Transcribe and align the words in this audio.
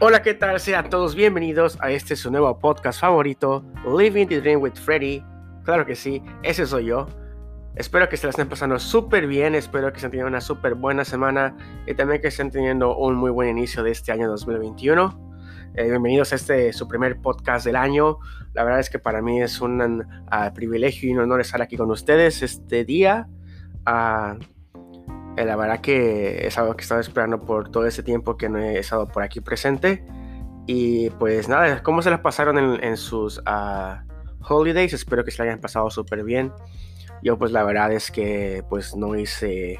Hola, 0.00 0.22
¿qué 0.22 0.34
tal? 0.34 0.58
Sean 0.58 0.90
todos 0.90 1.14
bienvenidos 1.14 1.78
a 1.80 1.92
este 1.92 2.16
su 2.16 2.28
nuevo 2.28 2.58
podcast 2.58 3.00
favorito, 3.00 3.64
Living 3.96 4.26
the 4.26 4.40
Dream 4.40 4.60
with 4.60 4.74
Freddy. 4.74 5.24
Claro 5.62 5.86
que 5.86 5.94
sí, 5.94 6.20
ese 6.42 6.66
soy 6.66 6.86
yo. 6.86 7.06
Espero 7.76 8.08
que 8.08 8.16
se 8.16 8.26
la 8.26 8.30
estén 8.30 8.48
pasando 8.48 8.76
súper 8.80 9.28
bien, 9.28 9.54
espero 9.54 9.92
que 9.92 9.98
estén 9.98 10.10
teniendo 10.10 10.30
una 10.30 10.40
súper 10.40 10.74
buena 10.74 11.04
semana 11.04 11.56
y 11.86 11.94
también 11.94 12.20
que 12.20 12.28
estén 12.28 12.50
teniendo 12.50 12.96
un 12.96 13.14
muy 13.14 13.30
buen 13.30 13.48
inicio 13.48 13.84
de 13.84 13.92
este 13.92 14.10
año 14.10 14.28
2021. 14.28 15.32
Eh, 15.76 15.84
bienvenidos 15.84 16.32
a 16.32 16.36
este 16.36 16.72
su 16.72 16.88
primer 16.88 17.20
podcast 17.20 17.64
del 17.64 17.76
año. 17.76 18.18
La 18.52 18.64
verdad 18.64 18.80
es 18.80 18.90
que 18.90 18.98
para 18.98 19.22
mí 19.22 19.40
es 19.40 19.60
un 19.60 19.80
uh, 19.80 20.54
privilegio 20.54 21.08
y 21.08 21.12
un 21.12 21.20
honor 21.20 21.40
estar 21.40 21.62
aquí 21.62 21.76
con 21.76 21.90
ustedes 21.92 22.42
este 22.42 22.84
día. 22.84 23.28
Uh, 23.86 24.42
eh, 25.36 25.44
la 25.44 25.56
verdad 25.56 25.80
que 25.80 26.46
es 26.46 26.56
algo 26.58 26.76
que 26.76 26.82
estaba 26.82 27.00
esperando 27.00 27.40
por 27.40 27.70
todo 27.70 27.86
ese 27.86 28.02
tiempo 28.02 28.36
que 28.36 28.48
no 28.48 28.58
he 28.58 28.78
estado 28.78 29.08
por 29.08 29.22
aquí 29.22 29.40
presente. 29.40 30.06
Y 30.66 31.10
pues 31.10 31.48
nada, 31.48 31.82
¿cómo 31.82 32.02
se 32.02 32.10
las 32.10 32.20
pasaron 32.20 32.58
en, 32.82 32.96
sus 32.96 33.38
uh, 33.38 33.96
holidays? 34.48 34.92
Espero 34.92 35.24
que 35.24 35.30
se 35.30 35.38
la 35.38 35.50
hayan 35.50 35.60
pasado 35.60 35.90
súper 35.90 36.24
bien. 36.24 36.52
Yo 37.22 37.38
pues 37.38 37.52
la 37.52 37.64
verdad 37.64 37.92
es 37.92 38.10
que 38.10 38.64
pues 38.70 38.96
no 38.96 39.16
hice 39.16 39.78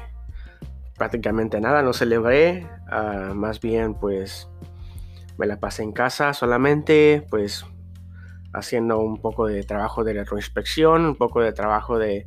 prácticamente 0.97 1.59
nada, 1.61 1.81
no 1.81 1.93
celebré. 1.93 2.67
más 3.33 3.59
bien 3.61 3.95
pues 3.95 4.49
me 5.37 5.47
la 5.47 5.59
pasé 5.59 5.83
en 5.83 5.91
casa 5.91 6.33
solamente, 6.33 7.25
pues 7.29 7.65
haciendo 8.53 8.99
un 8.99 9.17
poco 9.17 9.47
de 9.47 9.63
trabajo 9.63 10.03
de 10.03 10.13
retroinspección, 10.13 11.05
un 11.05 11.15
poco 11.15 11.41
de 11.41 11.51
trabajo 11.51 11.97
de, 11.97 12.25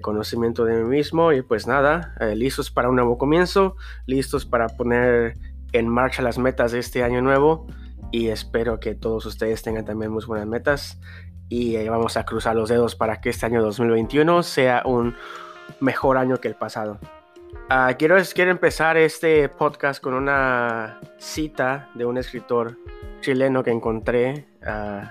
conocimiento 0.00 0.64
de 0.64 0.82
mí 0.82 0.88
mismo 0.88 1.32
y 1.32 1.42
pues 1.42 1.66
nada, 1.66 2.14
eh, 2.20 2.34
listos 2.34 2.70
para 2.70 2.88
un 2.88 2.96
nuevo 2.96 3.18
comienzo, 3.18 3.76
listos 4.06 4.46
para 4.46 4.68
poner 4.68 5.36
en 5.72 5.88
marcha 5.88 6.22
las 6.22 6.38
metas 6.38 6.72
de 6.72 6.78
este 6.78 7.02
año 7.02 7.22
nuevo 7.22 7.66
y 8.10 8.28
espero 8.28 8.80
que 8.80 8.94
todos 8.94 9.26
ustedes 9.26 9.62
tengan 9.62 9.84
también 9.84 10.12
muy 10.12 10.24
buenas 10.24 10.46
metas 10.46 11.00
y 11.48 11.76
eh, 11.76 11.88
vamos 11.90 12.16
a 12.16 12.24
cruzar 12.24 12.56
los 12.56 12.68
dedos 12.68 12.94
para 12.94 13.20
que 13.20 13.30
este 13.30 13.46
año 13.46 13.62
2021 13.62 14.42
sea 14.42 14.82
un 14.84 15.14
mejor 15.80 16.16
año 16.16 16.38
que 16.38 16.48
el 16.48 16.54
pasado. 16.54 16.98
Ah, 17.68 17.94
quiero, 17.98 18.16
quiero 18.34 18.50
empezar 18.50 18.96
este 18.96 19.48
podcast 19.48 20.02
con 20.02 20.14
una 20.14 21.00
cita 21.18 21.90
de 21.94 22.04
un 22.04 22.18
escritor 22.18 22.78
chileno 23.20 23.62
que 23.62 23.70
encontré 23.70 24.46
uh, 24.62 25.06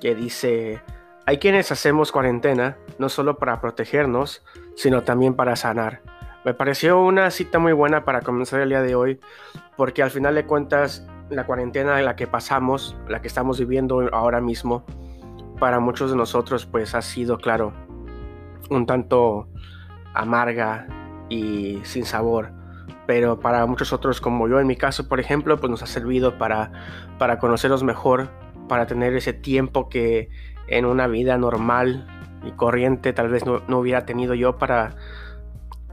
que 0.00 0.14
dice, 0.14 0.80
hay 1.28 1.36
quienes 1.36 1.70
hacemos 1.70 2.10
cuarentena 2.10 2.78
no 2.98 3.10
solo 3.10 3.36
para 3.36 3.60
protegernos, 3.60 4.42
sino 4.76 5.02
también 5.02 5.34
para 5.34 5.56
sanar. 5.56 6.00
Me 6.42 6.54
pareció 6.54 7.02
una 7.02 7.30
cita 7.30 7.58
muy 7.58 7.74
buena 7.74 8.06
para 8.06 8.22
comenzar 8.22 8.60
el 8.60 8.70
día 8.70 8.80
de 8.80 8.94
hoy, 8.94 9.20
porque 9.76 10.02
al 10.02 10.10
final 10.10 10.34
de 10.34 10.46
cuentas 10.46 11.06
la 11.28 11.44
cuarentena 11.44 11.98
en 11.98 12.06
la 12.06 12.16
que 12.16 12.26
pasamos, 12.26 12.96
la 13.08 13.20
que 13.20 13.28
estamos 13.28 13.58
viviendo 13.58 14.08
ahora 14.10 14.40
mismo, 14.40 14.86
para 15.60 15.80
muchos 15.80 16.10
de 16.10 16.16
nosotros 16.16 16.64
pues 16.64 16.94
ha 16.94 17.02
sido, 17.02 17.36
claro, 17.36 17.74
un 18.70 18.86
tanto 18.86 19.50
amarga, 20.14 20.86
y 21.28 21.78
sin 21.82 22.06
sabor. 22.06 22.52
Pero 23.06 23.38
para 23.38 23.66
muchos 23.66 23.92
otros, 23.92 24.22
como 24.22 24.48
yo 24.48 24.60
en 24.60 24.66
mi 24.66 24.76
caso, 24.76 25.08
por 25.08 25.20
ejemplo, 25.20 25.58
pues 25.58 25.70
nos 25.70 25.82
ha 25.82 25.86
servido 25.86 26.38
para, 26.38 26.72
para 27.18 27.38
conocerlos 27.38 27.82
mejor, 27.82 28.30
para 28.66 28.86
tener 28.86 29.14
ese 29.14 29.34
tiempo 29.34 29.90
que 29.90 30.30
en 30.68 30.84
una 30.84 31.06
vida 31.06 31.36
normal 31.38 32.06
y 32.44 32.52
corriente 32.52 33.12
tal 33.12 33.28
vez 33.28 33.44
no, 33.44 33.62
no 33.68 33.78
hubiera 33.78 34.06
tenido 34.06 34.34
yo 34.34 34.58
para, 34.58 34.96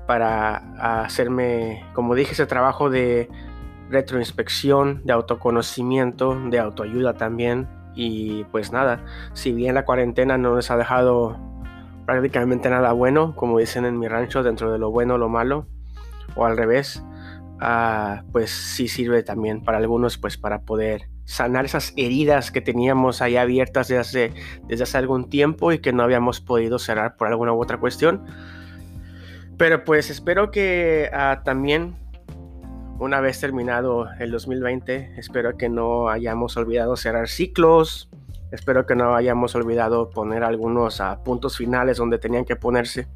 para 0.06 1.04
hacerme, 1.04 1.84
como 1.94 2.16
dije, 2.16 2.34
ese 2.34 2.46
trabajo 2.46 2.90
de 2.90 3.30
retroinspección, 3.90 5.02
de 5.04 5.14
autoconocimiento, 5.14 6.38
de 6.50 6.60
autoayuda 6.60 7.14
también. 7.14 7.68
Y 7.96 8.44
pues 8.46 8.72
nada, 8.72 9.06
si 9.34 9.54
bien 9.54 9.76
la 9.76 9.86
cuarentena 9.86 10.38
no 10.38 10.54
nos 10.54 10.70
ha 10.70 10.78
dejado 10.78 11.38
prácticamente 12.06 12.70
nada 12.70 12.92
bueno, 12.92 13.36
como 13.36 13.58
dicen 13.58 13.86
en 13.86 13.98
mi 13.98 14.08
rancho, 14.08 14.44
dentro 14.44 14.72
de 14.72 14.78
lo 14.78 14.92
bueno, 14.92 15.18
lo 15.18 15.30
malo, 15.30 15.66
o 16.36 16.46
al 16.46 16.58
revés, 16.58 17.04
ah, 17.60 18.24
pues 18.32 18.52
sí 18.52 18.88
sirve 18.88 19.24
también 19.24 19.64
para 19.64 19.78
algunos, 19.78 20.18
pues 20.18 20.38
para 20.38 20.62
poder 20.62 21.08
sanar 21.26 21.66
esas 21.66 21.94
heridas 21.98 22.52
que 22.52 22.62
teníamos 22.62 23.22
ahí 23.22 23.36
abiertas 23.38 23.88
desde 23.88 24.00
hace, 24.00 24.34
desde 24.68 24.84
hace 24.84 24.98
algún 24.98 25.30
tiempo 25.30 25.72
y 25.72 25.80
que 25.80 25.92
no 25.92 26.04
habíamos 26.04 26.40
podido 26.40 26.80
cerrar 26.80 27.18
por 27.18 27.28
alguna 27.28 27.54
u 27.54 27.62
otra 27.62 27.78
cuestión. 27.78 28.24
Pero 29.58 29.84
pues 29.84 30.10
espero 30.10 30.52
que 30.52 31.10
ah, 31.14 31.42
también, 31.44 31.96
una 33.00 33.20
vez 33.22 33.40
terminado 33.40 34.08
el 34.20 34.32
2020, 34.32 35.14
espero 35.18 35.58
que 35.58 35.70
no 35.70 36.10
hayamos 36.10 36.58
olvidado 36.58 36.96
cerrar 36.96 37.28
ciclos, 37.28 38.10
Espero 38.52 38.86
que 38.86 38.96
no 38.96 39.16
hayamos 39.16 39.54
olvidado 39.56 40.10
poner 40.10 40.44
algunos 40.44 41.02
uh, 41.02 41.22
puntos 41.24 41.58
finales 41.58 41.98
donde 41.98 42.20
tenían 42.20 42.46
que 42.46 42.56
ponerse. 42.56 43.08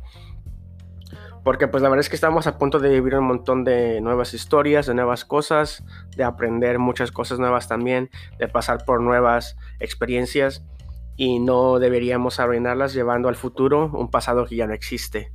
Porque 1.43 1.67
pues 1.67 1.81
la 1.81 1.89
verdad 1.89 2.01
es 2.01 2.09
que 2.09 2.15
estamos 2.15 2.47
a 2.47 2.57
punto 2.57 2.79
de 2.79 2.89
vivir 2.89 3.15
un 3.15 3.25
montón 3.25 3.63
de 3.63 4.01
nuevas 4.01 4.33
historias, 4.33 4.85
de 4.85 4.93
nuevas 4.93 5.25
cosas, 5.25 5.83
de 6.15 6.23
aprender 6.23 6.79
muchas 6.79 7.11
cosas 7.11 7.39
nuevas 7.39 7.67
también, 7.67 8.09
de 8.37 8.47
pasar 8.47 8.83
por 8.85 9.01
nuevas 9.01 9.55
experiencias 9.79 10.63
y 11.15 11.39
no 11.39 11.79
deberíamos 11.79 12.39
arruinarlas 12.39 12.93
llevando 12.93 13.29
al 13.29 13.35
futuro 13.35 13.91
un 13.93 14.09
pasado 14.09 14.45
que 14.45 14.55
ya 14.55 14.67
no 14.67 14.73
existe. 14.73 15.33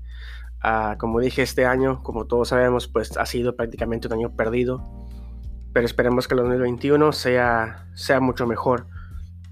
Uh, 0.65 0.97
como 0.97 1.21
dije, 1.21 1.43
este 1.43 1.67
año, 1.67 2.03
como 2.03 2.27
todos 2.27 2.49
sabemos, 2.49 2.89
pues 2.89 3.19
ha 3.19 3.27
sido 3.27 3.55
prácticamente 3.55 4.07
un 4.09 4.15
año 4.15 4.35
perdido, 4.35 4.83
pero 5.75 5.85
esperemos 5.85 6.27
que 6.27 6.35
el 6.35 6.41
2021 6.41 7.13
sea, 7.13 7.87
sea 7.95 8.21
mucho 8.21 8.47
mejor. 8.47 8.87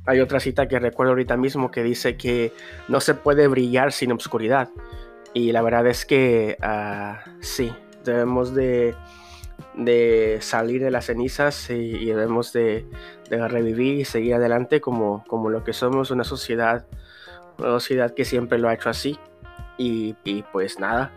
Hay 0.07 0.21
otra 0.21 0.41
cita 0.41 0.69
que 0.69 0.79
recuerdo 0.79 1.11
ahorita 1.13 1.37
mismo 1.37 1.71
que 1.71 1.83
dice 1.83 2.17
que 2.17 2.55
no 2.89 3.01
se 3.01 3.15
puede 3.15 3.47
brillar 3.47 3.93
sin 3.93 4.11
obscuridad. 4.11 4.71
Y 5.34 5.53
la 5.53 5.62
verdad 5.62 5.87
es 5.87 6.04
que 6.04 6.59
uh, 6.62 7.31
sí, 7.41 7.72
debemos 8.04 8.54
de, 8.54 8.94
de, 9.75 10.38
salir 10.41 10.82
de 10.82 10.91
las 10.91 11.06
cenizas 11.06 11.70
y, 11.70 12.04
debemos 12.06 12.53
de, 12.53 12.87
revivir 13.31 14.00
y 14.00 14.04
seguir 14.04 14.34
adelante 14.34 14.81
como, 14.81 15.25
como 15.26 15.48
lo 15.48 15.65
que 15.65 15.72
somos, 15.72 16.10
una 16.10 16.25
sociedad, 16.25 16.87
una 17.59 17.69
sociedad 17.69 18.12
que 18.15 18.25
siempre 18.25 18.59
lo 18.59 18.69
ha 18.69 18.75
hecho 18.75 18.91
así. 18.91 19.19
Y, 19.78 20.16
y 20.25 20.42
pues 20.53 20.78
nada, 20.78 21.10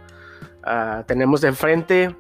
uh, 0.66 1.04
tenemos 1.04 1.42
de 1.42 1.52
frente 1.52 2.16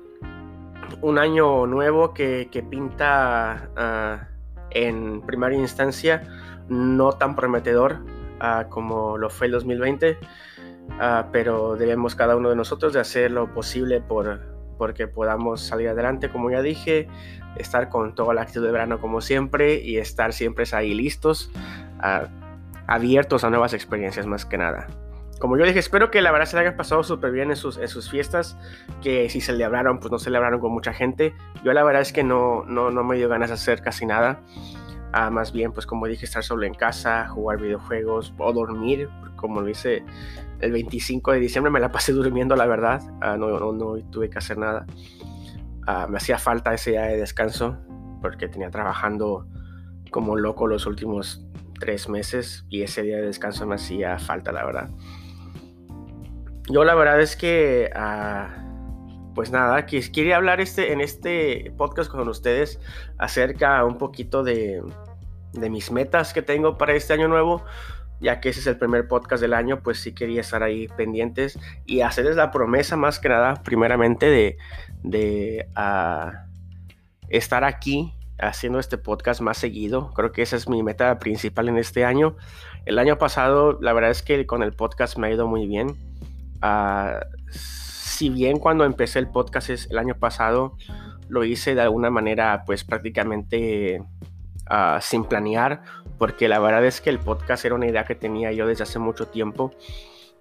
un 1.01 1.17
año 1.17 1.65
nuevo 1.65 2.13
que, 2.13 2.49
pinta 2.69 3.69
uh, 3.77 4.25
en 4.71 5.21
primera 5.21 5.55
instancia 5.55 6.23
no 6.67 7.13
tan 7.13 7.35
prometedor 7.35 7.99
como 8.69 9.17
lo 9.17 9.29
fue 9.29 9.47
el 9.47 9.53
2020, 9.53 10.17
uh, 10.89 10.93
ah, 10.99 11.29
pero 11.31 11.75
debemos 11.75 12.15
cada 12.15 12.35
uno 12.35 12.49
de 12.49 12.55
nosotros 12.55 12.93
de 12.93 12.99
hacer 12.99 13.31
lo 13.31 13.53
posible 13.53 14.01
por 14.01 14.55
porque 14.77 15.07
podamos 15.07 15.61
salir 15.61 15.87
adelante, 15.87 16.29
como 16.29 16.51
ya 16.51 16.61
dije, 16.61 17.07
estar 17.55 17.87
con 17.87 18.13
toda 18.13 18.33
la 18.33 18.41
actitud 18.41 18.65
de 18.65 18.71
verano 18.71 18.99
como 18.99 19.21
siempre 19.21 19.75
y 19.81 19.97
estar 19.97 20.33
siempre 20.33 20.65
ahí 20.73 20.93
listos, 20.93 21.49
uh, 21.99 22.27
abiertos 22.87 23.45
a 23.45 23.49
nuevas 23.49 23.73
experiencias 23.73 24.25
más 24.25 24.45
que 24.45 24.57
nada. 24.57 24.87
Como 25.39 25.57
yo 25.57 25.65
dije, 25.65 25.79
espero 25.79 26.11
que 26.11 26.21
la 26.21 26.31
verdad 26.31 26.45
se 26.45 26.55
le 26.55 26.61
hayan 26.61 26.77
pasado 26.77 27.03
súper 27.03 27.31
bien 27.31 27.51
en 27.51 27.57
sus, 27.57 27.77
en 27.77 27.87
sus 27.87 28.09
fiestas, 28.09 28.57
que 29.01 29.29
si 29.29 29.41
celebraron, 29.41 29.99
pues 29.99 30.11
no 30.11 30.19
celebraron 30.19 30.59
con 30.59 30.71
mucha 30.71 30.93
gente. 30.93 31.33
Yo 31.63 31.73
la 31.73 31.83
verdad 31.83 32.01
es 32.01 32.13
que 32.13 32.23
no, 32.23 32.63
no, 32.65 32.89
no 32.89 33.03
me 33.03 33.17
dio 33.17 33.29
ganas 33.29 33.49
de 33.49 33.55
hacer 33.55 33.81
casi 33.81 34.05
nada 34.05 34.41
más 35.31 35.51
bien, 35.51 35.71
pues 35.71 35.85
como 35.85 36.07
dije, 36.07 36.25
estar 36.25 36.43
solo 36.43 36.65
en 36.65 36.73
casa, 36.73 37.27
jugar 37.27 37.59
videojuegos 37.59 38.33
o 38.37 38.51
dormir, 38.51 39.09
como 39.37 39.61
lo 39.61 39.69
hice 39.69 40.03
el 40.59 40.71
25 40.71 41.33
de 41.33 41.39
diciembre, 41.39 41.71
me 41.71 41.79
la 41.79 41.91
pasé 41.91 42.11
durmiendo, 42.11 42.55
la 42.55 42.65
verdad, 42.65 43.01
ah, 43.21 43.37
no, 43.37 43.59
no, 43.59 43.71
no, 43.71 43.95
tuve 44.09 44.29
que 44.29 44.37
hacer 44.37 44.57
nada. 44.57 44.85
Ah, 45.87 46.07
me 46.09 46.17
hacía 46.17 46.37
falta 46.37 46.73
ese 46.73 46.91
día 46.91 47.03
de 47.03 47.17
descanso 47.17 47.77
porque 48.21 48.47
tenía 48.47 48.71
trabajando 48.71 49.47
como 50.11 50.35
loco 50.35 50.67
los 50.67 50.85
últimos 50.85 51.45
tres 51.79 52.09
meses 52.09 52.65
y 52.69 52.81
ese 52.81 53.03
día 53.03 53.17
de 53.17 53.23
descanso 53.23 53.67
me 53.67 53.75
hacía 53.75 54.17
falta, 54.17 54.51
la 54.51 54.65
verdad. 54.65 54.89
Yo 56.67 56.83
la 56.83 56.95
verdad 56.95 57.21
es 57.21 57.35
que 57.35 57.91
ah, 57.93 58.65
pues 59.35 59.51
nada, 59.51 59.85
quería 59.85 60.37
hablar 60.37 60.61
este, 60.61 60.93
en 60.93 61.01
este 61.01 61.73
podcast 61.77 62.09
con 62.09 62.27
ustedes 62.29 62.79
acerca 63.17 63.83
un 63.83 63.97
poquito 63.97 64.43
de, 64.43 64.81
mis 65.53 65.91
metas 65.91 66.33
que 66.33 66.41
tengo 66.41 66.77
para 66.77 66.93
este 66.93 67.13
año 67.13 67.27
nuevo. 67.27 67.63
Ya 68.19 68.39
que 68.39 68.49
ese 68.49 68.61
es 68.61 68.67
el 68.67 68.77
primer 68.77 69.07
podcast 69.07 69.41
del 69.41 69.53
año, 69.53 69.81
pues 69.83 69.99
sí 69.99 70.13
quería 70.13 70.41
estar 70.41 70.63
ahí 70.63 70.87
pendientes 70.87 71.59
y 71.85 72.01
hacerles 72.01 72.35
la 72.35 72.51
promesa 72.51 72.95
más 72.95 73.19
que 73.19 73.29
nada, 73.29 73.55
primeramente, 73.63 74.27
de, 74.27 74.57
de 75.03 75.67
ah, 75.75 76.45
estar 77.29 77.63
aquí 77.63 78.13
haciendo 78.39 78.79
este 78.79 78.97
podcast 78.97 79.41
más 79.41 79.57
seguido. 79.57 80.11
Creo 80.13 80.31
que 80.31 80.41
esa 80.41 80.55
es 80.55 80.67
mi 80.67 80.83
meta 80.83 81.19
principal 81.19 81.69
en 81.69 81.77
este 81.77 82.05
año. 82.05 82.35
El 82.85 82.99
año 82.99 83.17
pasado, 83.17 83.77
la 83.81 83.93
verdad 83.93 84.11
es 84.11 84.21
que 84.21 84.45
con 84.45 84.63
el 84.63 84.73
podcast 84.73 85.17
me 85.17 85.27
ha 85.27 85.31
ido 85.31 85.47
muy 85.47 85.67
bien. 85.67 85.89
Uh, 86.63 87.19
si 88.15 88.29
bien 88.29 88.59
cuando 88.59 88.85
empecé 88.85 89.19
el 89.19 89.27
podcast 89.27 89.69
el 89.69 89.97
año 89.97 90.15
pasado 90.15 90.77
lo 91.27 91.43
hice 91.43 91.75
de 91.75 91.81
alguna 91.81 92.09
manera 92.09 92.63
pues 92.65 92.85
prácticamente 92.85 94.01
ah, 94.69 94.99
sin 95.01 95.25
planear, 95.25 95.81
porque 96.17 96.47
la 96.47 96.59
verdad 96.59 96.85
es 96.85 97.01
que 97.01 97.09
el 97.09 97.19
podcast 97.19 97.65
era 97.65 97.75
una 97.75 97.87
idea 97.87 98.05
que 98.05 98.15
tenía 98.15 98.51
yo 98.51 98.67
desde 98.67 98.83
hace 98.83 98.99
mucho 98.99 99.27
tiempo, 99.27 99.71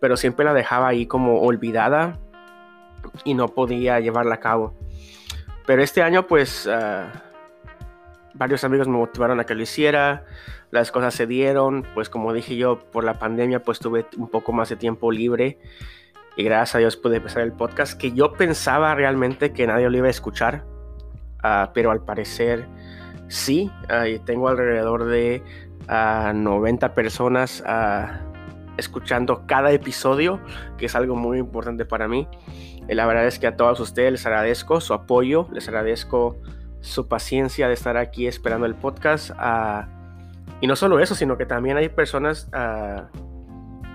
pero 0.01 0.17
siempre 0.17 0.45
la 0.45 0.55
dejaba 0.55 0.89
ahí 0.89 1.07
como 1.07 1.43
olvidada 1.43 2.19
y 3.25 3.35
no 3.35 3.49
podía 3.49 4.01
llevarla 4.01 4.37
a 4.37 4.41
cabo. 4.41 4.75
Pero 5.67 5.83
este 5.83 6.03
año 6.03 6.27
pues 6.27 6.69
ah, 6.71 7.11
varios 8.35 8.65
amigos 8.65 8.89
me 8.89 8.99
motivaron 8.99 9.41
a 9.41 9.45
que 9.45 9.55
lo 9.55 9.63
hiciera, 9.63 10.25
las 10.71 10.91
cosas 10.91 11.15
se 11.15 11.27
dieron, 11.27 11.87
pues 11.95 12.11
como 12.11 12.33
dije 12.33 12.57
yo, 12.57 12.79
por 12.91 13.05
la 13.05 13.19
pandemia 13.19 13.63
pues 13.63 13.79
tuve 13.79 14.07
un 14.17 14.29
poco 14.29 14.53
más 14.53 14.69
de 14.69 14.77
tiempo 14.77 15.11
libre 15.13 15.59
y 16.37 16.43
gracias 16.43 16.75
a 16.75 16.79
Dios 16.79 16.97
pude 16.97 17.17
empezar 17.17 17.43
el 17.43 17.53
podcast 17.53 17.99
que 17.99 18.13
yo 18.13 18.33
pensaba 18.33 18.95
realmente 18.95 19.53
que 19.53 19.67
nadie 19.67 19.89
lo 19.89 19.97
iba 19.97 20.09
a 20.09 20.11
escuchar, 20.11 20.65
ah, 21.43 21.71
pero 21.73 21.91
al 21.91 22.05
parecer 22.05 22.67
sí, 23.29 23.71
tengo 24.25 24.49
alrededor 24.49 25.05
de 25.07 25.43
90 25.89 26.87
ah, 26.87 26.95
personas 26.95 27.63
escuchando 28.77 29.45
cada 29.47 29.71
episodio, 29.73 30.41
que 30.79 30.87
es 30.87 30.95
algo 30.95 31.17
muy 31.17 31.39
importante 31.39 31.85
para 31.85 32.09
mí. 32.09 32.27
Y 32.89 32.95
la 32.95 33.07
verdad 33.07 33.27
es 33.27 33.39
que 33.39 33.47
a 33.47 33.57
todos 33.57 33.81
ustedes 33.81 34.13
les 34.13 34.27
agradezco 34.27 34.81
su 34.81 34.95
apoyo, 34.95 35.49
les 35.53 35.69
agradezco 35.69 36.37
su 36.81 37.09
paciencia 37.09 37.69
de 37.69 37.75
estar 37.75 37.97
aquí 37.97 38.27
esperando 38.27 38.67
el 38.67 38.75
podcast. 38.75 39.31
y 40.61 40.67
no 40.67 40.77
solo 40.77 41.01
eso, 41.01 41.15
sino 41.15 41.37
que 41.37 41.47
también 41.47 41.77
hay 41.77 41.89
personas 41.89 42.51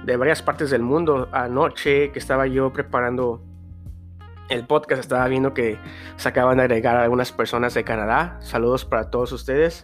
de 0.05 0.17
varias 0.17 0.41
partes 0.41 0.69
del 0.69 0.81
mundo. 0.81 1.27
Anoche 1.31 2.11
que 2.11 2.19
estaba 2.19 2.47
yo 2.47 2.73
preparando 2.73 3.43
el 4.49 4.65
podcast, 4.65 4.99
estaba 5.01 5.27
viendo 5.27 5.53
que 5.53 5.77
se 6.17 6.29
acaban 6.29 6.57
de 6.57 6.63
agregar 6.63 6.97
algunas 6.97 7.31
personas 7.31 7.73
de 7.73 7.83
Canadá. 7.83 8.37
Saludos 8.41 8.85
para 8.85 9.09
todos 9.09 9.31
ustedes. 9.31 9.83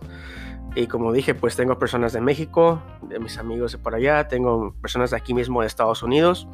Y 0.75 0.87
como 0.87 1.13
dije, 1.13 1.33
pues 1.33 1.55
tengo 1.55 1.79
personas 1.79 2.11
de 2.11 2.21
México, 2.21 2.81
de 3.03 3.19
mis 3.19 3.37
amigos 3.37 3.71
de 3.71 3.77
por 3.77 3.95
allá, 3.95 4.27
tengo 4.27 4.75
personas 4.81 5.11
de 5.11 5.17
aquí 5.17 5.33
mismo 5.33 5.61
de 5.61 5.67
Estados 5.67 6.03
Unidos, 6.03 6.49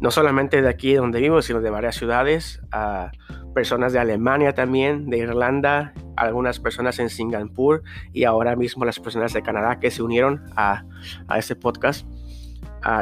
no 0.00 0.10
solamente 0.10 0.62
de 0.62 0.68
aquí 0.68 0.94
donde 0.94 1.20
vivo, 1.20 1.42
sino 1.42 1.60
de 1.60 1.68
varias 1.68 1.96
ciudades, 1.96 2.62
a 2.72 3.10
personas 3.54 3.92
de 3.92 3.98
Alemania 3.98 4.54
también, 4.54 5.10
de 5.10 5.18
Irlanda, 5.18 5.92
algunas 6.16 6.60
personas 6.60 6.98
en 6.98 7.10
Singapur 7.10 7.82
y 8.12 8.24
ahora 8.24 8.56
mismo 8.56 8.84
las 8.84 9.00
personas 9.00 9.32
de 9.34 9.42
Canadá 9.42 9.80
que 9.80 9.90
se 9.90 10.02
unieron 10.02 10.44
a, 10.56 10.84
a 11.28 11.38
este 11.38 11.56
podcast. 11.56 12.06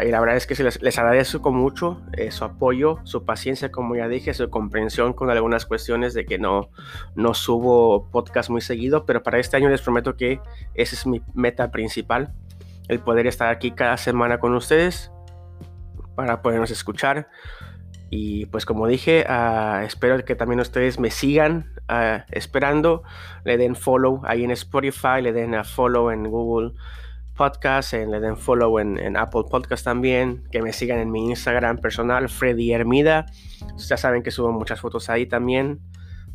Y 0.02 0.10
la 0.10 0.18
verdad 0.18 0.36
es 0.36 0.46
que 0.46 0.54
les, 0.62 0.80
les 0.80 0.98
agradezco 0.98 1.52
mucho 1.52 2.00
eh, 2.12 2.30
su 2.30 2.44
apoyo, 2.44 3.00
su 3.04 3.26
paciencia, 3.26 3.70
como 3.70 3.94
ya 3.94 4.08
dije, 4.08 4.32
su 4.32 4.48
comprensión 4.48 5.12
con 5.12 5.28
algunas 5.28 5.66
cuestiones 5.66 6.14
de 6.14 6.24
que 6.24 6.38
no, 6.38 6.70
no 7.14 7.34
subo 7.34 8.08
podcast 8.10 8.48
muy 8.48 8.62
seguido, 8.62 9.04
pero 9.04 9.22
para 9.22 9.38
este 9.38 9.58
año 9.58 9.68
les 9.68 9.82
prometo 9.82 10.16
que 10.16 10.40
esa 10.74 10.94
es 10.94 11.06
mi 11.06 11.20
meta 11.34 11.70
principal, 11.70 12.32
el 12.88 13.00
poder 13.00 13.26
estar 13.26 13.50
aquí 13.50 13.72
cada 13.72 13.98
semana 13.98 14.38
con 14.38 14.54
ustedes 14.54 15.10
para 16.14 16.40
podernos 16.40 16.70
escuchar. 16.70 17.28
Y 18.08 18.46
pues 18.46 18.64
como 18.64 18.86
dije, 18.86 19.26
uh, 19.28 19.84
espero 19.84 20.24
que 20.24 20.34
también 20.34 20.60
ustedes 20.60 20.98
me 20.98 21.10
sigan 21.10 21.74
uh, 21.90 22.22
esperando, 22.30 23.02
le 23.44 23.58
den 23.58 23.76
follow 23.76 24.22
ahí 24.24 24.44
en 24.44 24.50
Spotify, 24.52 25.20
le 25.20 25.34
den 25.34 25.54
a 25.54 25.64
follow 25.64 26.10
en 26.10 26.30
Google 26.30 26.72
Podcast, 27.36 27.92
le 27.92 28.20
den 28.20 28.36
follow 28.36 28.78
en, 28.78 29.16
Apple 29.16 29.42
Podcast 29.50 29.84
también, 29.84 30.44
que 30.50 30.62
me 30.62 30.72
sigan 30.72 30.98
en 30.98 31.10
mi 31.10 31.28
Instagram 31.30 31.78
personal, 31.78 32.28
Freddy 32.28 32.72
Hermida. 32.72 33.26
Ya 33.76 33.96
saben 33.96 34.22
que 34.22 34.30
subo 34.30 34.52
muchas 34.52 34.80
fotos 34.80 35.10
ahí 35.10 35.26
también. 35.26 35.80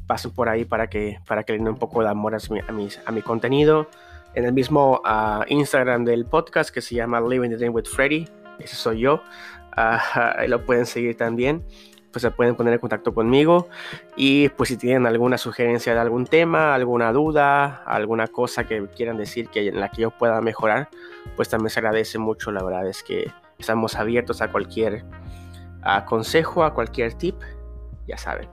Pasen 0.08 0.32
por 0.32 0.50
ahí 0.50 0.66
para 0.66 0.90
que, 0.90 1.20
para 1.28 1.44
que 1.44 1.54
le 1.54 1.60
den 1.60 1.68
un 1.68 1.78
poco 1.78 2.02
de 2.04 2.10
amor 2.10 2.36
a 2.36 2.40
mi, 2.72 2.90
a 3.06 3.12
mi, 3.12 3.22
contenido. 3.22 3.88
En 4.34 4.46
el 4.46 4.54
mismo 4.54 5.02
uh, 5.06 5.44
Instagram 5.48 6.06
del 6.06 6.26
podcast 6.26 6.70
que 6.70 6.82
se 6.82 6.96
llama 6.96 7.22
Living 7.22 7.50
the 7.50 7.58
Dream 7.58 7.74
with 7.74 7.86
Freddy, 7.86 8.28
ese 8.60 8.76
soy 8.76 9.00
yo. 9.02 9.22
ahí 9.76 10.48
lo 10.48 10.66
pueden 10.66 10.86
seguir 10.86 11.16
también 11.16 11.64
pues 12.12 12.22
se 12.22 12.32
pueden 12.32 12.56
poner 12.56 12.74
en 12.74 12.80
contacto 12.80 13.14
conmigo 13.14 13.68
y 14.16 14.50
pues 14.50 14.70
si 14.70 14.78
tienen 14.78 15.06
alguna 15.06 15.38
sugerencia 15.38 15.94
de 15.94 16.00
algún 16.00 16.26
tema, 16.26 16.74
alguna 16.74 17.12
duda, 17.12 17.84
alguna 17.86 18.28
cosa 18.28 18.66
que 18.66 18.88
quieran 18.88 19.18
decir 19.18 19.50
que 19.50 19.68
en 19.68 19.80
la 19.80 19.90
que 19.90 20.04
yo 20.04 20.12
pueda 20.12 20.42
mejorar, 20.42 20.90
pues 21.36 21.50
también 21.50 21.70
se 21.70 21.80
agradece 21.80 22.18
mucho, 22.18 22.52
la 22.52 22.64
verdad 22.64 22.88
es 22.88 23.04
que 23.04 23.32
estamos 23.58 23.96
abiertos 23.96 24.42
a 24.42 24.52
cualquier 24.52 25.06
consejo, 26.06 26.64
a 26.64 26.74
cualquier 26.74 27.14
tip, 27.14 27.36
ya 28.08 28.18
saben. 28.18 28.50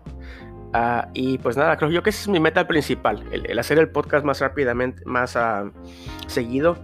Ah, 0.72 1.08
y 1.14 1.38
pues 1.38 1.56
nada, 1.56 1.76
creo 1.76 1.90
yo 1.90 2.02
que 2.02 2.10
esa 2.10 2.22
es 2.22 2.28
mi 2.28 2.40
meta 2.40 2.66
principal, 2.66 3.24
el, 3.32 3.58
hacer 3.58 3.78
el 3.78 3.88
podcast 3.88 4.24
más 4.24 4.40
rápidamente, 4.40 5.02
más 5.06 5.36
uh, 5.36 5.70
seguido 6.26 6.76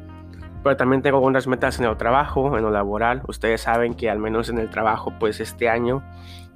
pero 0.63 0.77
también 0.77 1.03
tengo 1.03 1.17
algunas 1.17 1.47
metas 1.47 1.79
en 1.81 1.87
el 1.87 1.97
trabajo, 1.97 2.57
en 2.57 2.63
lo 2.63 2.71
laboral. 2.71 3.23
Ustedes 3.27 3.63
saben 3.63 3.95
que 3.95 4.09
al 4.11 4.19
menos 4.19 4.49
en 4.49 4.59
el 4.59 4.71
trabajo, 4.71 5.13
pues 5.19 5.41
este 5.41 5.69
año, 5.69 6.03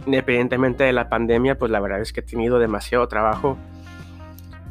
independientemente 0.05 0.85
de 0.85 0.93
la 0.93 1.09
pandemia, 1.09 1.59
pues 1.59 1.71
la 1.71 1.81
verdad 1.81 2.01
es 2.01 2.13
que 2.13 2.21
he 2.21 2.23
tenido 2.23 2.59
demasiado 2.59 3.07
trabajo. 3.09 3.57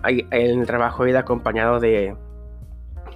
El 0.03 0.65
trabajo 0.67 1.05
he 1.05 1.09
ido 1.09 1.19
acompañado 1.19 1.79
de, 1.79 2.15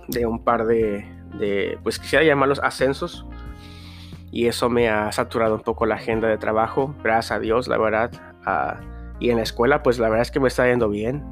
de 0.08 0.26
un 0.26 0.44
par 0.44 0.66
de, 0.66 1.06
de, 1.38 1.78
pues 1.84 2.00
quisiera 2.00 2.26
llamarlos 2.26 2.60
ascensos. 2.60 3.26
Y 4.32 4.48
eso 4.48 4.70
me 4.70 4.90
ha 4.90 5.12
saturado 5.12 5.56
un 5.56 5.62
poco 5.62 5.86
la 5.86 5.96
agenda 5.96 6.28
de 6.28 6.38
trabajo, 6.38 6.96
gracias 7.04 7.32
a 7.32 7.40
Dios, 7.40 7.68
la 7.68 7.78
verdad. 7.78 8.12
Ah, 8.46 8.80
y 9.20 9.32
en 9.32 9.38
la 9.38 9.44
escuela, 9.44 9.84
pues 9.84 10.00
la 10.00 10.08
verdad 10.08 10.22
es 10.22 10.32
que 10.32 10.40
me 10.40 10.48
está 10.48 10.68
yendo 10.68 10.90
bien 10.90 11.24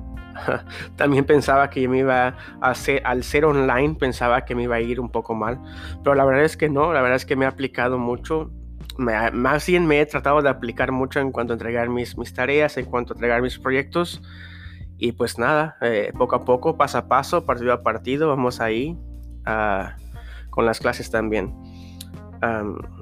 También 0.95 1.25
pensaba 1.25 1.69
que 1.69 1.87
me 1.87 1.99
iba 1.99 2.35
a 2.61 2.69
hacer, 2.69 3.01
al 3.05 3.23
ser 3.23 3.45
online, 3.45 3.95
pensaba 3.95 4.45
que 4.45 4.55
me 4.55 4.63
iba 4.63 4.75
a 4.75 4.81
ir 4.81 4.99
un 4.99 5.09
poco 5.09 5.33
mal, 5.33 5.59
pero 6.03 6.15
la 6.15 6.25
verdad 6.25 6.43
es 6.43 6.57
que 6.57 6.69
no, 6.69 6.93
la 6.93 7.01
verdad 7.01 7.15
es 7.15 7.25
que 7.25 7.35
me 7.35 7.45
he 7.45 7.47
aplicado 7.47 7.97
mucho. 7.97 8.51
Más 8.97 9.65
bien 9.65 9.85
me 9.85 9.99
he 10.01 10.05
tratado 10.05 10.41
de 10.41 10.49
aplicar 10.49 10.91
mucho 10.91 11.19
en 11.19 11.31
cuanto 11.31 11.53
a 11.53 11.55
entregar 11.55 11.89
mis, 11.89 12.17
mis 12.17 12.33
tareas, 12.33 12.77
en 12.77 12.85
cuanto 12.85 13.13
a 13.13 13.15
entregar 13.15 13.41
mis 13.41 13.59
proyectos. 13.59 14.21
Y 14.97 15.11
pues 15.11 15.37
nada, 15.37 15.77
eh, 15.81 16.11
poco 16.17 16.35
a 16.35 16.45
poco, 16.45 16.77
paso 16.77 16.97
a 16.97 17.07
paso, 17.07 17.45
partido 17.45 17.71
a 17.73 17.83
partido, 17.83 18.27
vamos 18.27 18.59
ahí 18.59 18.97
uh, 19.45 19.89
con 20.49 20.65
las 20.65 20.79
clases 20.79 21.11
también. 21.11 21.53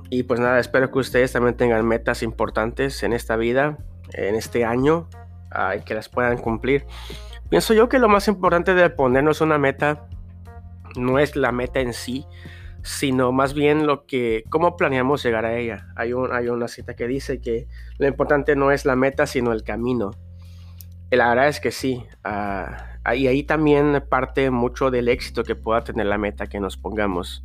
y 0.09 0.23
pues 0.23 0.39
nada, 0.39 0.59
espero 0.59 0.91
que 0.91 0.99
ustedes 0.99 1.31
también 1.31 1.55
tengan 1.55 1.85
metas 1.87 2.21
importantes 2.21 3.01
en 3.03 3.13
esta 3.13 3.37
vida, 3.37 3.77
en 4.13 4.35
este 4.35 4.65
año, 4.65 5.07
y 5.77 5.81
que 5.81 5.93
las 5.93 6.09
puedan 6.09 6.37
cumplir. 6.37 6.85
Pienso 7.49 7.73
yo 7.73 7.89
que 7.89 7.99
lo 7.99 8.09
más 8.09 8.27
importante 8.27 8.73
de 8.73 8.89
ponernos 8.89 9.41
una 9.41 9.57
meta 9.57 10.07
no 10.97 11.19
es 11.19 11.35
la 11.35 11.51
meta 11.51 11.79
en 11.79 11.93
sí, 11.93 12.25
sino 12.85 13.31
más 13.31 13.55
bien 13.55 13.87
lo 13.87 14.05
que, 14.05 14.43
cómo 14.49 14.77
planeamos 14.77 15.23
llegar 15.23 15.43
a 15.43 15.57
ella. 15.57 15.87
Hay, 15.95 16.13
un, 16.13 16.31
hay 16.31 16.49
una 16.49 16.67
cita 16.67 16.95
que 16.95 17.07
dice 17.07 17.41
que 17.41 17.67
lo 17.97 18.07
importante 18.07 18.55
no 18.55 18.69
es 18.69 18.85
la 18.85 18.95
meta, 18.95 19.25
sino 19.25 19.53
el 19.53 19.63
camino. 19.63 20.11
Y 21.09 21.15
la 21.15 21.29
verdad 21.29 21.47
es 21.47 21.59
que 21.59 21.71
sí. 21.71 22.05
Uh, 22.23 23.13
y 23.15 23.25
ahí 23.25 23.41
también 23.41 24.03
parte 24.07 24.51
mucho 24.51 24.91
del 24.91 25.09
éxito 25.09 25.43
que 25.43 25.55
pueda 25.55 25.83
tener 25.83 26.05
la 26.05 26.19
meta 26.19 26.45
que 26.45 26.59
nos 26.59 26.77
pongamos. 26.77 27.43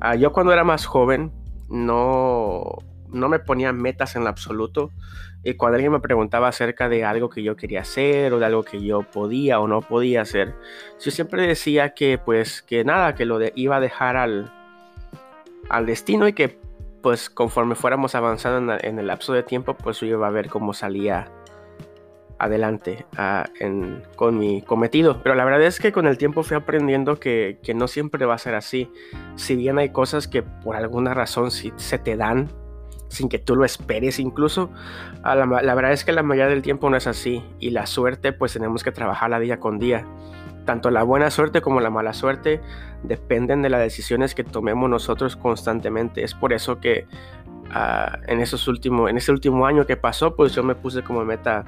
Ah, 0.00 0.14
yo 0.14 0.32
cuando 0.32 0.52
era 0.52 0.62
más 0.62 0.86
joven 0.86 1.32
no 1.68 2.78
no 3.08 3.28
me 3.28 3.40
ponía 3.40 3.72
metas 3.72 4.14
en 4.14 4.28
absoluto. 4.28 4.90
Y 5.42 5.54
cuando 5.54 5.76
alguien 5.76 5.92
me 5.92 6.00
preguntaba 6.00 6.48
acerca 6.48 6.88
de 6.88 7.04
algo 7.04 7.28
que 7.28 7.42
yo 7.42 7.56
quería 7.56 7.80
hacer 7.80 8.32
o 8.32 8.38
de 8.38 8.46
algo 8.46 8.62
que 8.62 8.80
yo 8.80 9.02
podía 9.02 9.58
o 9.58 9.66
no 9.66 9.80
podía 9.80 10.22
hacer, 10.22 10.54
yo 11.04 11.10
siempre 11.10 11.46
decía 11.46 11.94
que 11.94 12.18
pues 12.18 12.62
que 12.62 12.84
nada, 12.84 13.14
que 13.14 13.24
lo 13.24 13.38
iba 13.54 13.76
a 13.76 13.80
dejar 13.80 14.16
al, 14.16 14.52
al 15.68 15.86
destino 15.86 16.28
y 16.28 16.32
que 16.32 16.58
pues 17.02 17.30
conforme 17.30 17.74
fuéramos 17.74 18.14
avanzando 18.14 18.76
en, 18.80 18.98
el 18.98 19.06
lapso 19.06 19.32
de 19.32 19.42
tiempo, 19.42 19.74
pues 19.74 20.00
yo 20.00 20.06
iba 20.08 20.26
a 20.26 20.30
ver 20.30 20.48
cómo 20.48 20.74
salía 20.74 21.30
adelante 22.38 23.06
ah, 23.16 23.48
con 24.16 24.38
mi 24.38 24.62
cometido. 24.62 25.22
Pero 25.22 25.36
la 25.36 25.44
verdad 25.44 25.62
es 25.62 25.78
que 25.78 25.92
con 25.92 26.06
el 26.06 26.18
tiempo 26.18 26.42
fui 26.42 26.56
aprendiendo 26.56 27.20
que, 27.20 27.58
que, 27.62 27.74
no 27.74 27.86
siempre 27.86 28.26
va 28.26 28.34
a 28.34 28.38
ser 28.38 28.54
así. 28.54 28.90
Si 29.36 29.54
bien 29.54 29.78
hay 29.78 29.90
cosas 29.90 30.26
que 30.26 30.42
por 30.42 30.74
alguna 30.74 31.14
razón 31.14 31.50
si 31.50 31.72
se 31.76 31.98
te 31.98 32.16
dan 32.16 32.48
sin 33.08 33.28
que 33.28 33.38
tú 33.38 33.56
lo 33.56 33.64
esperes 33.64 34.18
incluso. 34.18 34.70
La, 35.22 35.46
la, 35.46 35.74
verdad 35.74 35.92
es 35.92 36.04
que 36.04 36.12
la 36.12 36.22
mayoría 36.22 36.50
del 36.50 36.62
tiempo 36.62 36.90
no 36.90 36.96
es 36.96 37.06
así 37.06 37.42
y 37.58 37.70
la 37.70 37.86
suerte 37.86 38.32
pues 38.32 38.52
tenemos 38.52 38.82
que 38.82 38.92
trabajarla 38.92 39.38
día 39.38 39.60
con 39.60 39.78
día. 39.78 40.04
Tanto 40.66 40.90
la 40.90 41.02
buena 41.02 41.30
suerte 41.30 41.62
como 41.62 41.80
la 41.80 41.88
mala 41.88 42.12
suerte 42.12 42.60
dependen 43.02 43.62
de 43.62 43.70
las 43.70 43.80
decisiones 43.80 44.34
que 44.34 44.44
tomemos 44.44 44.90
nosotros 44.90 45.36
constantemente. 45.36 46.22
Es 46.22 46.34
por 46.34 46.52
eso 46.52 46.80
que 46.80 47.06
uh, 47.70 48.16
en, 48.26 48.40
esos 48.40 48.68
últimos, 48.68 49.08
en 49.08 49.16
ese 49.16 49.32
último 49.32 49.64
año 49.64 49.86
que 49.86 49.96
pasó 49.96 50.36
pues 50.36 50.54
yo 50.54 50.62
me 50.62 50.74
puse 50.74 51.02
como 51.02 51.24
meta 51.24 51.64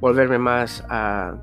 volverme 0.00 0.38
más... 0.38 0.84
Uh, 0.88 1.36